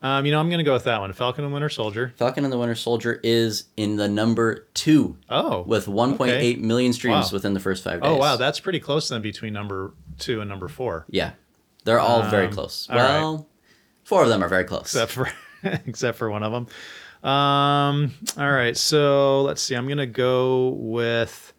[0.00, 1.12] Um, you know, I'm gonna go with that one.
[1.12, 2.12] Falcon and Winter Soldier.
[2.16, 6.96] Falcon and the Winter Soldier is in the number two Oh, with 1.8 million Okay.
[6.96, 7.30] streams Wow.
[7.32, 8.08] within the first five days.
[8.10, 11.04] oh wow, that's pretty close then between number two and number four.
[11.10, 11.32] yeah.
[11.84, 12.86] They're all very Um, close.
[12.90, 13.18] all right.
[13.18, 13.48] Well,
[14.04, 14.82] four of them are very close.
[14.94, 15.28] except for
[15.86, 16.66] except for one of them.
[17.28, 19.74] Um, all right, so let's see.
[19.74, 21.52] I'm gonna go with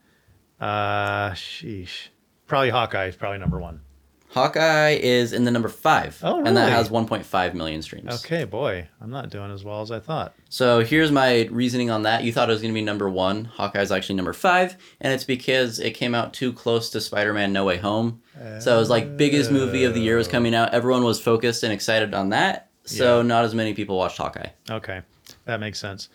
[0.61, 2.07] uh, sheesh,
[2.47, 3.81] probably Hawkeye is probably number one.
[4.31, 6.19] Hawkeye is in the number five.
[6.23, 8.13] Oh, And that has 1.5 million streams.
[8.23, 10.35] Okay, boy, I'm not doing as well as I thought.
[10.49, 12.23] So here's my reasoning on that.
[12.23, 13.45] You thought it was going to be number one.
[13.45, 17.65] Hawkeye's actually number five, and it's because it came out too close to Spider-Man: No
[17.65, 18.21] Way Home.
[18.59, 20.73] So it was like biggest movie of the year was coming out.
[20.73, 22.69] Everyone was focused and excited on that.
[22.85, 23.23] So Yeah.
[23.23, 24.49] not as many people watched Hawkeye.
[24.69, 25.01] Okay,
[25.45, 26.07] that makes sense.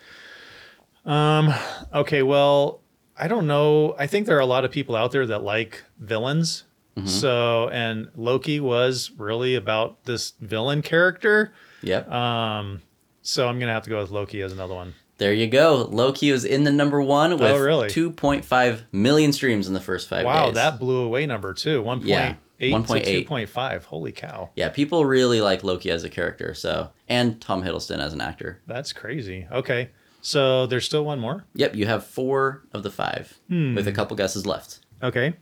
[1.05, 1.53] Um,
[1.93, 2.81] okay, well,
[3.17, 3.95] I don't know.
[3.99, 6.65] I think there are a lot of people out there that like villains.
[7.07, 11.53] So, and Loki was really about this villain character.
[11.83, 12.11] Yep.
[12.11, 12.83] Um,
[13.23, 14.95] so I'm gonna have to go with Loki as another one.
[15.19, 15.89] there you go.
[15.91, 17.89] Loki was in the number one with Oh, really?
[17.89, 20.55] 2.5 million streams in the first five Wow, days.
[20.55, 21.83] that blew away number two.
[21.83, 23.27] 1.8 Yeah, to 1.8.
[23.29, 23.85] 2.5.
[23.85, 24.51] Holy cow.
[24.57, 26.55] yeah, people really like Loki as a character.
[26.55, 28.61] So and Tom Hiddleston as an actor.
[28.67, 29.47] That's crazy.
[29.53, 29.91] Okay.
[30.21, 31.45] So there's still one more.
[31.55, 33.75] Yep, you have four of the five Hmm.
[33.75, 34.81] with a couple guesses left.
[35.03, 35.35] Okay.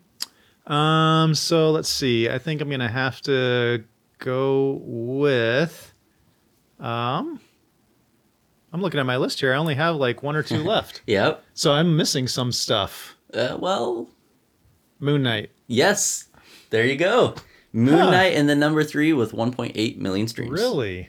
[0.67, 2.29] Um, so let's see.
[2.29, 3.85] I think I'm gonna have to
[4.19, 5.93] go with
[6.79, 7.41] um
[8.73, 9.53] I'm looking at my list here.
[9.53, 11.03] I only have like one or two left.
[11.07, 11.45] Yep.
[11.55, 13.17] So I'm missing some stuff.
[13.35, 14.09] Uh, well,
[14.99, 15.51] Moon Knight.
[15.67, 16.29] Yes,
[16.71, 17.35] there you go.
[17.73, 18.11] Moon Huh.
[18.11, 20.51] Knight in the number three with 1.8 million streams.
[20.53, 21.09] Really?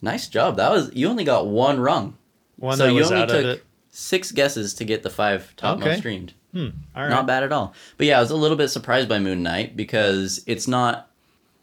[0.00, 0.56] Nice job.
[0.56, 2.18] That was you only got one wrong.
[2.56, 3.64] One so that you was only out of it.
[3.94, 5.90] Six guesses to get the five top Okay.
[5.90, 6.32] most streamed.
[6.52, 6.68] Hmm.
[6.96, 7.08] All right.
[7.10, 7.72] Not bad at all.
[7.98, 11.08] But yeah, I was a little bit surprised by Moon Knight because it's not.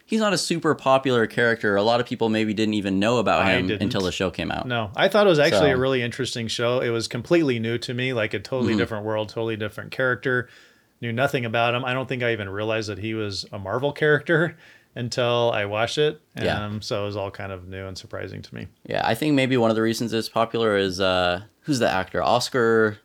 [0.06, 1.76] He's not a super popular character.
[1.76, 4.68] A lot of people maybe didn't even know about him until the show came out.
[4.68, 6.80] No, I thought it was actually a really interesting show.
[6.80, 8.80] It was completely new to me, like a totally Mm-hmm.
[8.80, 10.50] different world, totally different character.
[11.02, 11.86] Knew nothing about him.
[11.86, 14.58] I don't think I even realized that he was a Marvel character
[14.96, 16.22] until I watched it.
[16.38, 16.72] Um, Yeah.
[16.82, 18.68] So it was all kind of new and surprising to me.
[18.86, 22.22] Yeah, I think maybe one of the reasons it's popular is uh, who's the actor?
[22.24, 22.98] Oscar.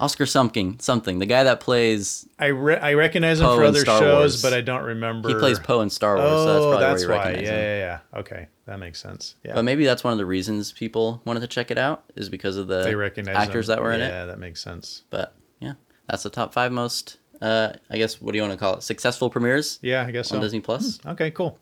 [0.00, 1.20] Oscar something something.
[1.20, 4.42] The guy that plays I re- I recognize him Poe for other shows, Wars.
[4.42, 5.28] but I don't remember.
[5.28, 6.26] he plays Poe in Star Wars.
[6.28, 7.24] Oh, so that's probably that's where you why.
[7.28, 8.18] recognize Yeah, yeah, yeah.
[8.20, 9.36] Okay, that makes sense.
[9.44, 12.28] Yeah, But maybe that's one of the reasons people wanted to check it out is
[12.28, 12.80] because of the
[13.28, 13.74] actors him.
[13.76, 14.08] that were in it.
[14.08, 15.02] Yeah, that makes sense.
[15.10, 15.74] But yeah,
[16.08, 17.18] that's the top five most.
[17.44, 18.82] Uh, I guess what do you want to call it?
[18.82, 20.40] Successful premieres Yeah, I guess on so.
[20.40, 20.98] Disney Plus.
[21.04, 21.58] Okay, cool.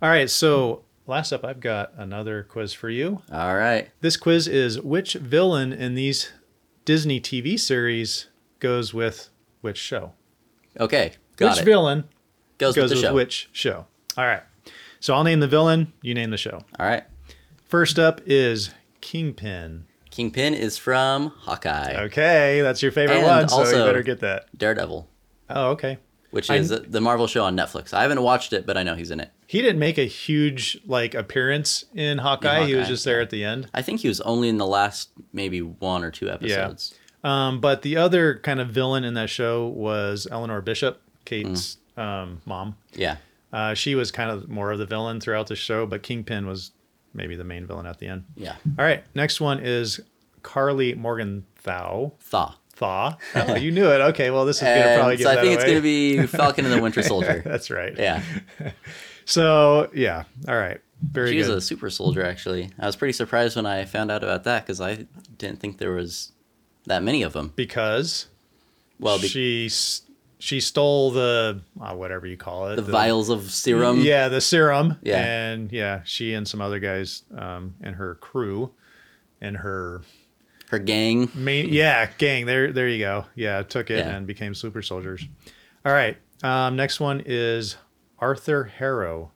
[0.00, 3.20] All right, so last up, I've got another quiz for you.
[3.32, 3.90] All right.
[4.00, 6.32] This quiz is which villain in these
[6.86, 8.28] Disney TV series
[8.60, 9.28] goes with
[9.60, 10.12] which show?
[10.80, 11.12] Okay.
[11.36, 11.64] Got which it.
[11.66, 12.04] villain
[12.58, 13.86] goes, goes with the with which show?
[14.16, 14.42] All right.
[15.00, 16.62] So I'll name the villain, you name the show.
[16.78, 17.04] All right.
[17.66, 18.70] First up is
[19.02, 19.84] Kingpin.
[20.10, 22.04] Kingpin is from Hawkeye.
[22.04, 24.46] Okay, that's your favorite And one, so you also- better get that.
[24.56, 25.06] Daredevil,
[25.50, 25.98] Oh, okay.
[26.30, 27.94] which I- is the Marvel show on Netflix.
[27.94, 29.30] I haven't watched it, but I know he's in it.
[29.46, 32.64] He didn't make a huge like appearance in Hawkeye.
[32.66, 33.68] he was just there at the end.
[33.72, 36.94] I think he was only in the last maybe one or two episodes.
[37.24, 42.02] Um, but the other kind of villain in that show was Eleanor Bishop, Kate's Mm.
[42.02, 42.76] um, mom.
[42.94, 43.16] Yeah.
[43.52, 46.72] Uh, she was kind of more of the villain throughout the show, but Kingpin was
[47.14, 48.24] maybe the main villain at the end.
[48.36, 48.56] Yeah.
[48.78, 50.00] All right, next one is
[50.42, 52.12] Karli Morgenthau.
[52.20, 52.56] Thaw.
[52.76, 53.16] Thaw.
[53.34, 54.00] Oh, you knew it.
[54.00, 56.64] Okay, well, this is gonna probably get so I think it's going to be Falcon
[56.64, 57.42] and the Winter Soldier.
[57.44, 57.94] That's right.
[57.98, 58.22] yeah.
[59.24, 60.24] So yeah.
[60.48, 60.80] All right.
[61.02, 61.58] Very She was good.
[61.58, 62.70] a super soldier, actually.
[62.78, 65.92] I was pretty surprised when I found out about that because I didn't think there
[65.92, 66.32] was
[66.86, 67.52] that many of them.
[67.56, 68.26] because
[69.00, 69.68] Well, be- she
[70.38, 74.00] she stole the uh, whatever you call it the vials of serum.
[74.00, 74.98] Yeah, the serum.
[75.02, 75.22] Yeah.
[75.24, 78.70] And yeah, she and some other guys um, and her crew
[79.40, 80.02] and her
[80.70, 81.30] Her gang.
[81.34, 82.46] main yeah gang.
[82.46, 83.26] There there you go.
[83.34, 84.16] Yeah, took it Yeah.
[84.16, 85.24] and became super soldiers.
[85.84, 86.16] All right.
[86.42, 87.76] Um, next one is
[88.18, 89.30] Arthur Harrow.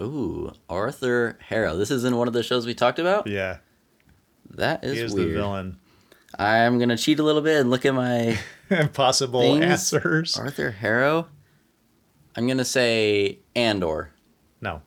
[0.00, 1.76] Ooh, Arthur Harrow.
[1.76, 3.26] This is in one of the shows we talked about.
[3.26, 3.58] Yeah,
[4.50, 5.28] That is, he is weird.
[5.28, 5.78] the villain.
[6.38, 8.38] I'm gonna cheat a little bit and look at my
[8.94, 10.36] Possible Things answers.
[10.38, 11.28] Arthur Harrow.
[12.34, 14.12] I'm gonna say Andor.
[14.62, 14.80] No.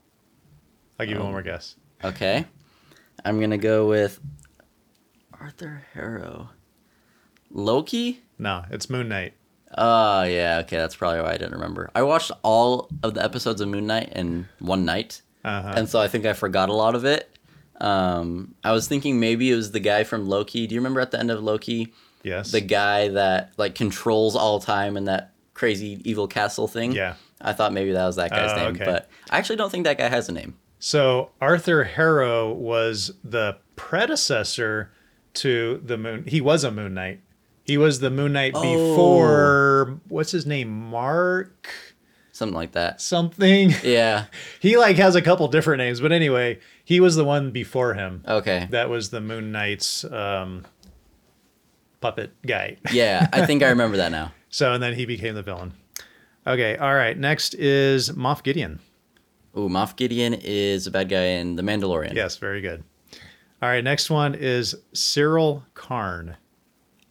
[1.00, 1.26] I'll give you Oh.
[1.26, 1.76] one more guess.
[2.04, 2.46] Okay.
[3.24, 4.20] I'm gonna go with
[5.44, 6.52] Arthur Harrow.
[7.52, 8.22] Loki.
[8.40, 9.34] No, it's Moon Knight.
[9.78, 11.90] Oh yeah, okay, that's probably why I didn't remember.
[11.94, 15.74] I watched all of the episodes of Moon Knight in one night, Uh-huh.
[15.76, 17.30] and so I think I forgot a lot of it.
[17.82, 20.66] Um, I was thinking maybe it was the guy from Loki.
[20.68, 22.52] Do you remember at the end of Loki, yes.
[22.52, 26.94] the guy that like controls all time in that crazy evil castle thing?
[26.94, 27.16] Yeah.
[27.42, 28.86] I thought maybe that was that guy's Oh, name, okay.
[28.86, 30.56] but I actually don't think that guy has a name.
[30.80, 34.92] So Arthur Harrow was the predecessor
[35.36, 36.26] to the Moon.
[36.28, 37.22] He was a Moon Knight.
[37.64, 38.62] He was the Moon Knight Oh.
[38.62, 41.70] before what's his name, Mark
[42.32, 43.00] Something like that.
[43.02, 43.72] something.
[43.84, 44.26] Yeah.
[44.60, 48.24] He like has a couple different names, but anyway, he was the one before him.
[48.28, 48.68] Okay.
[48.72, 50.66] That was the Moon Knight's um,
[52.02, 52.78] puppet guy.
[52.92, 54.32] Yeah, I think I remember that now.
[54.50, 55.74] So and then he became the villain.
[56.46, 57.18] Okay, all right.
[57.18, 58.80] Next is Moff Gideon.
[59.58, 62.14] Ooh, Moff Gideon is a bad guy in The Mandalorian.
[62.14, 62.84] Yes, very good.
[63.64, 66.36] All right, next one is Syril Karn.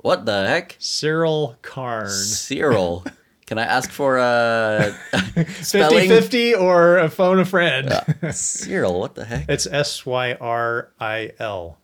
[0.03, 0.77] What the heck?
[0.79, 2.09] Syril Karn.
[2.09, 3.11] Syril.
[3.47, 4.95] Can I ask for a
[5.63, 6.11] spelling?
[6.11, 7.91] 50-50 or a phone a friend.
[7.91, 8.01] Uh,
[8.33, 9.49] Syril, what the heck?
[9.49, 11.79] It's S Y R I L.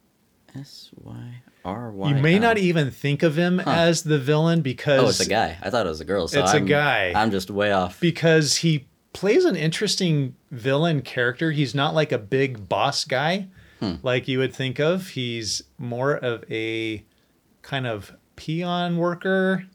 [0.55, 2.09] S Y R Y.
[2.11, 5.57] You may not even think of him as the villain because Oh, it's a guy.
[5.63, 6.29] I thought it was a girl.
[6.29, 7.15] So It's a I'm, guy.
[7.17, 7.99] I'm just way off.
[8.01, 11.53] because he plays an interesting villain character.
[11.53, 13.47] He's not like a big boss guy
[13.81, 13.95] Hmm.
[14.03, 15.09] like you would think of.
[15.09, 17.05] He's more of a
[17.63, 19.67] kind of peon worker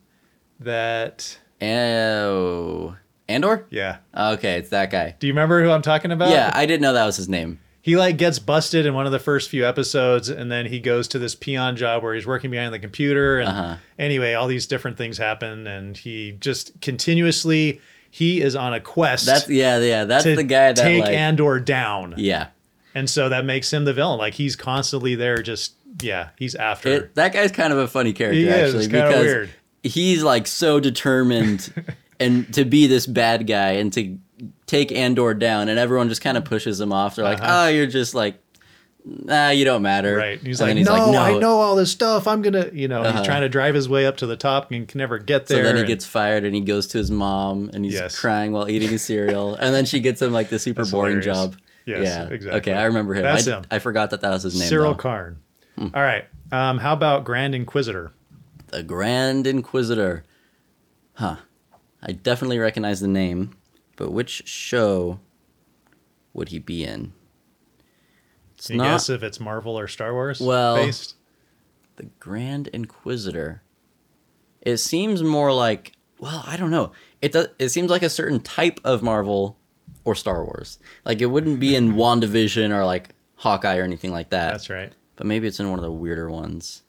[0.60, 2.96] that Oh,
[3.30, 3.66] Andor.
[3.70, 3.98] yeah.
[4.16, 5.16] Okay, it's that guy.
[5.20, 6.30] Do you remember who I'm talking about?
[6.30, 7.60] Yeah, I didn't know that was his name.
[7.82, 11.08] He like gets busted in one of the first few episodes and then he goes
[11.10, 13.76] to this peon job where he's working behind the computer and Uh-huh.
[14.00, 19.26] anyway, all these different things happen and he just continuously he is on a quest
[19.26, 20.06] That's yeah, yeah.
[20.06, 21.14] That's the guy that take like.
[21.14, 22.14] Andor down.
[22.18, 22.48] yeah,
[22.96, 24.18] And so that makes him the villain.
[24.20, 26.90] Like he's constantly there, just yeah, he's after.
[26.90, 29.50] it, that guy's kind of a funny character He is, actually because weird.
[29.84, 31.74] he's like so determined
[32.20, 34.18] and to be this bad guy and to
[34.68, 37.16] take Andor down, and everyone just kind of pushes him off.
[37.16, 37.66] They're like, Uh-huh.
[37.66, 38.40] "Oh, you're just like."
[39.06, 40.16] Nah, you don't matter.
[40.16, 40.40] right.
[40.40, 42.26] He's like, then no, I know all this stuff.
[42.26, 43.18] I'm gonna, you know, Uh-huh.
[43.18, 45.58] he's trying to drive his way up to the top and can never get there.
[45.58, 48.18] So then he and- gets fired and he goes to his mom and he's Yes.
[48.18, 49.56] crying while eating his cereal.
[49.56, 51.26] and then she gets him like the super That's boring hilarious.
[51.38, 51.56] job.
[51.86, 52.28] Yes, yeah.
[52.34, 52.60] exactly.
[52.60, 53.24] Okay, I remember him.
[53.24, 53.66] That's I, him.
[53.72, 54.70] I forgot that that was his name.
[54.70, 54.96] Syril though.
[54.96, 55.40] Karn.
[55.78, 55.88] Hmm.
[55.94, 56.26] All right.
[56.52, 58.14] Um, how about Grand Inquisitor?
[58.68, 60.24] The Grand Inquisitor.
[61.14, 61.38] Huh.
[62.02, 63.56] I definitely recognize the name,
[63.96, 65.20] but which show
[66.34, 67.14] would he be in?
[68.56, 71.16] It's Can you not guess if it's Marvel or Star Wars Well- based?
[71.96, 73.62] the Grand Inquisitor.
[74.62, 76.92] It seems more like, well, I don't know.
[77.22, 79.58] It does, it seems like a certain type of Marvel
[80.06, 80.80] or Star Wars.
[81.06, 84.52] Like it wouldn't be in WandaVision or like Hawkeye or anything like that.
[84.52, 84.92] That's right.
[85.16, 86.84] But maybe it's in one of the weirder ones.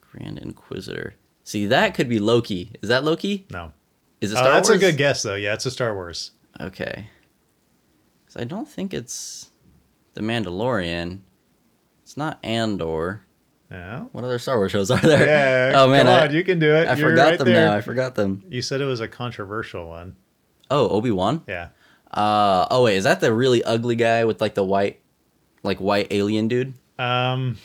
[0.00, 1.14] Grand Inquisitor.
[1.42, 2.72] See, that could be Loki.
[2.82, 3.46] Is that Loki?
[3.50, 3.72] No.
[4.20, 4.78] Is it Oh, Star that's Wars?
[4.82, 5.34] a good guess though.
[5.34, 6.30] Yeah, it's a Star Wars.
[6.60, 7.08] Okay.
[8.26, 9.50] 'Cause I don't think it's
[10.14, 11.20] The Mandalorian.
[12.02, 13.22] It's not Andor.
[13.70, 14.00] Yeah.
[14.12, 15.72] What other Star Wars shows are there?
[15.72, 15.82] Yeah.
[15.82, 16.86] oh man, I, on, you can do it.
[16.86, 17.66] I You're forgot right them there.
[17.68, 17.74] now.
[17.74, 18.44] I forgot them.
[18.48, 20.14] You said it was a controversial one.
[20.70, 21.42] Oh, Obi Wan.
[21.48, 21.68] Yeah.
[22.14, 25.00] Uh oh wait, is that the really ugly guy with like the white,
[25.62, 26.74] like white alien dude?
[26.98, 27.56] Um,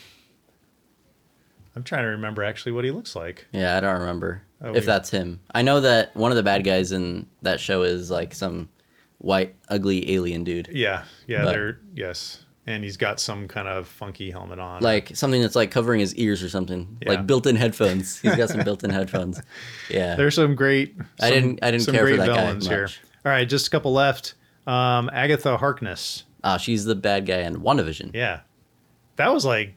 [1.75, 3.45] I'm trying to remember actually what he looks like.
[3.51, 5.39] Yeah, I don't remember Oh, if that's him.
[5.53, 8.69] I know that one of the bad guys in that show is like some
[9.19, 13.88] white ugly alien dude, Yeah, yeah, But- they're yes, and he's got some kind of
[13.88, 14.81] funky helmet on.
[14.81, 17.09] like something that's like covering his ears or something, Yeah.
[17.12, 18.19] like built-in headphones.
[18.19, 19.41] He's got some built-in headphones.
[19.89, 20.95] Yeah, there's some great.
[21.21, 22.81] I didn't- I didn't some care for great that guy villains here.
[22.83, 22.99] much.
[23.25, 24.33] All right, just a couple left.
[24.69, 26.25] Um, Agatha Harkness.
[26.43, 28.12] ah, she's the bad guy in WandaVision.
[28.13, 28.41] Yeah,
[29.15, 29.75] that was like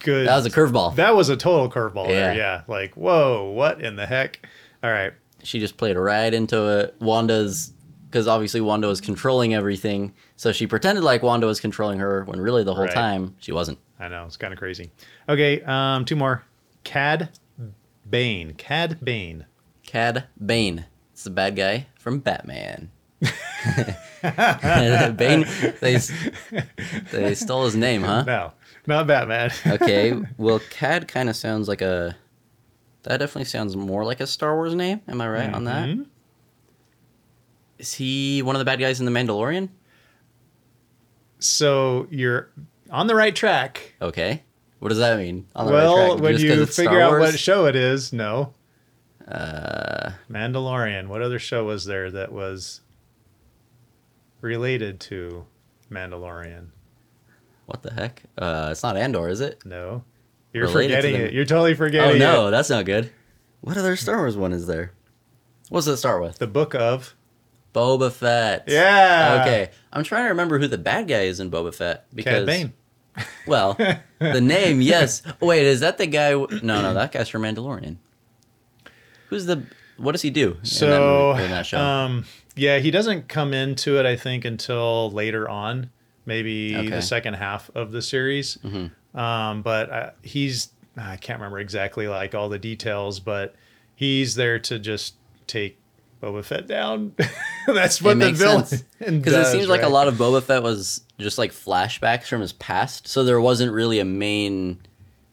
[0.00, 0.26] good.
[0.28, 0.96] That was a curveball.
[0.96, 2.32] that was a total curveball there.
[2.32, 2.38] Yeah.
[2.38, 4.46] Yeah, like whoa, what in the heck?
[4.82, 6.94] All right, she just played right into it.
[7.00, 7.72] Wanda's
[8.10, 12.38] because obviously Wanda was controlling everything, so she pretended like Wanda was controlling her when
[12.40, 12.92] really the whole Right.
[12.94, 13.78] time she wasn't.
[13.98, 14.90] I know it's kind of crazy.
[15.28, 16.42] Okay, um, two more.
[16.84, 17.30] Cad
[18.10, 18.52] Bane.
[18.54, 19.46] Cad Bane.
[19.86, 20.84] Cad Bane.
[21.12, 22.90] It's the bad guy from Batman.
[25.16, 25.46] Bane.
[25.80, 25.98] They
[27.12, 28.24] they stole his name, huh?
[28.26, 28.52] No,
[28.86, 29.50] not Batman.
[29.66, 30.14] Okay.
[30.36, 32.16] Well, Cad kind of sounds like a.
[33.04, 35.00] That definitely sounds more like a Star Wars name.
[35.08, 35.88] Am I right on that?
[35.88, 36.06] Mhm.
[37.78, 39.68] Is he one of the bad guys in The Mandalorian?
[41.40, 42.50] So you're
[42.90, 43.94] on the right track.
[44.00, 44.44] Okay.
[44.78, 45.46] What does that mean?
[45.56, 46.20] On the well, right track?
[46.22, 48.54] when Just you figure out what show it is, no.
[49.26, 51.08] Uh, Mandalorian.
[51.08, 52.80] What other show was there that was
[54.42, 55.46] related to
[55.90, 56.66] Mandalorian?
[57.66, 58.22] what the heck?
[58.36, 59.64] Uh, it's not Andor, is it?
[59.64, 60.04] No.
[60.52, 61.32] You're Related forgetting it.
[61.32, 62.50] You're totally forgetting Oh no, it.
[62.50, 63.10] that's not good.
[63.62, 64.92] What other Star Wars one is there?
[65.70, 66.36] What's it start with?
[66.38, 67.14] The book of.
[67.74, 68.64] Boba Fett.
[68.66, 69.38] Yeah.
[69.40, 72.46] Okay, I'm trying to remember who the bad guy is in Boba Fett because Cad
[72.46, 72.72] Bane.
[73.46, 73.74] well,
[74.18, 75.22] the name, yes.
[75.40, 76.32] Wait, is that the guy?
[76.32, 77.96] w- No, no, that guy's from Mandalorian.
[79.28, 79.62] Who's the?
[80.02, 80.52] What does he do?
[80.52, 81.78] in that So, movie- in that show?
[81.78, 82.24] um,
[82.56, 85.90] yeah, he doesn't come into it, I think, until later on,
[86.26, 86.90] maybe Okay.
[86.90, 88.58] the second half of the series.
[88.64, 88.90] Mhm.
[89.18, 93.54] Um, but uh, he's, I can't remember exactly like all the details, but
[93.94, 95.14] he's there to just
[95.46, 95.78] take
[96.22, 97.14] Boba Fett down.
[97.66, 101.02] That's what the villain because because it seems like a lot of Boba Fett was
[101.18, 104.78] just like flashbacks from his past, so there wasn't really a main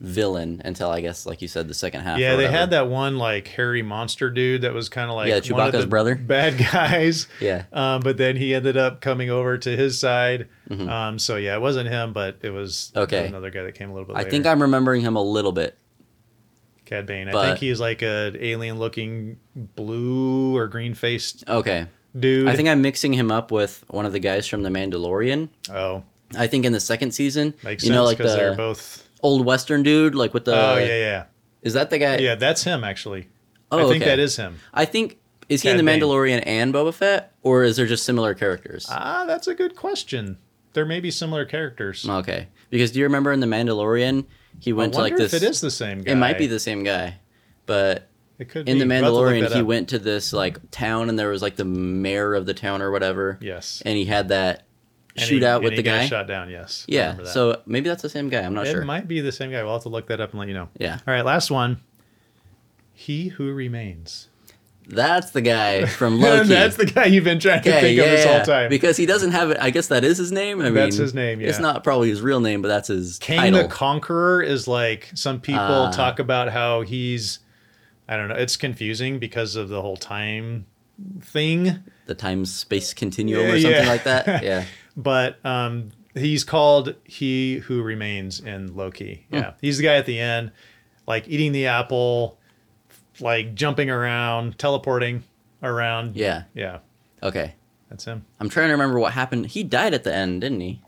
[0.02, 2.20] villain until I guess, like you said, the second half.
[2.20, 5.36] Yeah, they had that one like hairy monster dude that was kind of like Yeah,
[5.54, 6.16] one of Chewbacca's the brother.
[6.16, 7.28] bad guys.
[7.42, 7.66] Yeah.
[7.74, 10.48] Um, but then he ended up coming over to his side.
[10.72, 13.00] Um, so yeah, it wasn't him, but it was Mm-hmm.
[13.04, 13.28] Okay.
[13.28, 15.78] another guy that came a little bit I think I'm remembering him a little bit.
[16.86, 17.28] Cad Bane.
[17.30, 19.38] I think he's like an alien-looking
[19.76, 21.86] blue or green-faced Okay.
[22.18, 22.48] dude.
[22.48, 25.50] I think I'm mixing him up with one of the guys from The Mandalorian.
[25.72, 26.04] Oh,
[26.38, 29.08] I think in the second season, makes you sense know, like because they're both.
[29.22, 30.56] Old Western dude, like with the.
[30.56, 31.24] oh yeah, yeah,
[31.62, 32.18] Is that the guy?
[32.18, 32.36] yeah.
[32.36, 33.28] That's him actually.
[33.72, 34.12] Oh, I think okay.
[34.12, 34.60] that is him.
[34.74, 36.02] I think is he Cad in the Bane.
[36.02, 38.88] Mandalorian and Boba Fett, or is there just similar characters?
[38.90, 40.38] Ah, that's a good question.
[40.74, 42.08] There may be similar characters.
[42.08, 44.26] okay, because do you remember in the Mandalorian
[44.60, 45.34] he went to like this?
[45.34, 46.12] if it is the same guy.
[46.12, 47.20] It might be the same guy,
[47.66, 48.08] but
[48.38, 48.84] It could in be.
[48.84, 49.66] the We'll have to look Mandalorian that he up.
[49.68, 52.92] went to this like town and there was like the mayor of the town or
[52.92, 53.82] whatever, Yes.
[53.86, 54.66] and he had that
[55.16, 56.06] And he- shootout and with he the guy.
[56.06, 56.50] Shot down.
[56.50, 56.86] Yes.
[56.88, 57.28] Yeah, that.
[57.28, 58.42] so maybe that's the same guy.
[58.42, 58.82] I'm not it sure.
[58.82, 59.64] It might be the same guy.
[59.64, 60.70] We'll have to look that up and let you know.
[60.78, 61.80] Yeah, All right, last one.
[62.94, 64.28] He who remains.
[64.88, 66.50] that's the guy from Loki.
[66.50, 68.70] That's the guy you've been trying to think yeah, of this whole time.
[68.70, 69.58] because he doesn't have it.
[69.60, 70.60] I guess that is his name.
[70.62, 71.50] I That's mean, his name, Yeah.
[71.50, 73.64] It's not probably his real name, but that's his Kang title.
[73.64, 75.92] the Conqueror is like some people Ah.
[75.92, 77.40] talk about how he's
[78.08, 80.66] I don't know, it's confusing because of the whole time
[81.22, 81.80] thing.
[82.08, 83.88] the time space continuum Yeah, or something yeah.
[83.90, 84.44] like that.
[84.44, 84.66] Yeah.
[85.02, 89.26] But um he's called He Who Remains in Loki.
[89.30, 89.36] Hmm.
[89.36, 89.54] Yeah.
[89.62, 90.52] He's the guy at the end,
[91.08, 92.38] like eating the apple,
[93.20, 95.24] like jumping around, teleporting
[95.64, 96.16] around.
[96.16, 96.44] Yeah.
[96.54, 96.80] Yeah.
[97.24, 97.56] Okay.
[97.90, 98.26] That's him.
[98.40, 99.48] I'm trying to remember what happened.
[99.48, 100.82] He died at the end, didn't he?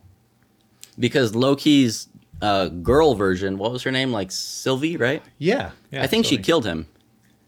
[1.00, 2.10] Because Loki's
[2.42, 4.12] uh, girl version, what was her name?
[4.12, 5.24] Like Sylvie, right?
[5.38, 5.72] Yeah.
[5.90, 6.88] yeah I think she killed him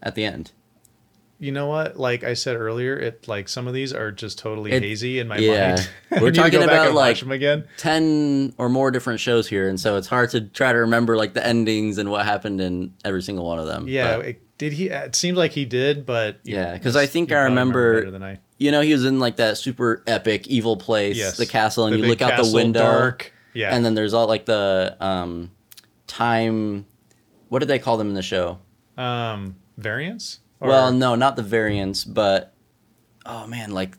[0.02, 0.52] at the end.
[1.38, 1.96] You know what?
[1.98, 5.28] Like I said earlier, it like some of these are just totally It- hazy in
[5.28, 5.74] my yeah.
[5.76, 5.90] mind.
[6.22, 7.64] We're talking about, like- them again.
[7.78, 11.34] 10 or more different shows here, and so it's hard to try to remember like
[11.34, 13.88] the endings and what happened in every single one of them.
[13.88, 14.88] Yeah, it, did he?
[14.88, 18.38] It seemed like he did, but Yeah, 'cause I think I remember- than I.
[18.58, 21.94] you know, he was in like that super epic evil place, Yes, the castle, and
[21.94, 22.80] The you look out the window.
[22.80, 23.32] Dark.
[23.54, 25.50] Yeah, And then there's all like the um,
[26.06, 26.86] time.
[27.48, 28.58] What did they call them in the show?
[28.96, 30.38] um, variants.
[30.64, 32.52] Or- well, no, not the variants, but
[33.26, 33.96] oh man, like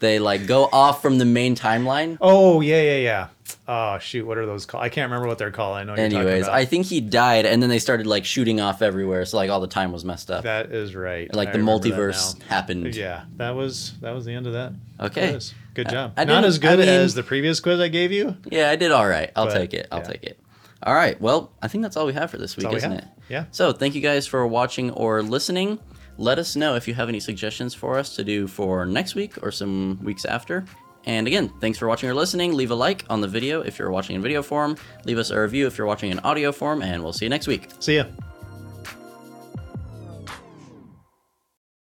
[0.00, 2.18] they like go off from the main timeline.
[2.20, 3.28] Oh yeah, yeah, yeah.
[3.66, 4.84] Oh shoot, what are those called?
[4.84, 5.76] I can't remember what they're called.
[5.76, 5.92] I know.
[5.92, 6.48] What you're talking Anyways.
[6.48, 9.60] I think he died, and then they started like shooting off everywhere, so like all
[9.60, 10.44] the time was messed up.
[10.44, 11.32] that is right.
[11.34, 12.94] like I the multiverse happened.
[12.94, 14.72] Yeah, that was that was the end of that.
[15.00, 15.34] Okay.
[15.34, 15.54] Is.
[15.74, 16.12] good job.
[16.16, 18.36] I Not didn't- as good I mean- as the previous quiz I gave you.
[18.50, 19.30] Yeah, I did all right.
[19.34, 19.88] I'll But, take it.
[19.90, 20.04] I'll yeah.
[20.04, 20.38] take it.
[20.84, 21.18] All right.
[21.20, 23.00] Well, I think that's all we have for this week, we isn't have.
[23.00, 23.08] it?
[23.28, 23.44] Yeah.
[23.50, 25.78] So thank you guys for watching or listening.
[26.18, 29.42] Let us know if you have any suggestions for us to do for next week
[29.42, 30.64] or some weeks after.
[31.06, 32.54] And again, thanks for watching or listening.
[32.54, 34.76] Leave a like on the video if you're watching in video form.
[35.04, 37.46] Leave us a review if you're watching in audio form, and we'll see you next
[37.46, 37.68] week.
[37.80, 38.04] See ya.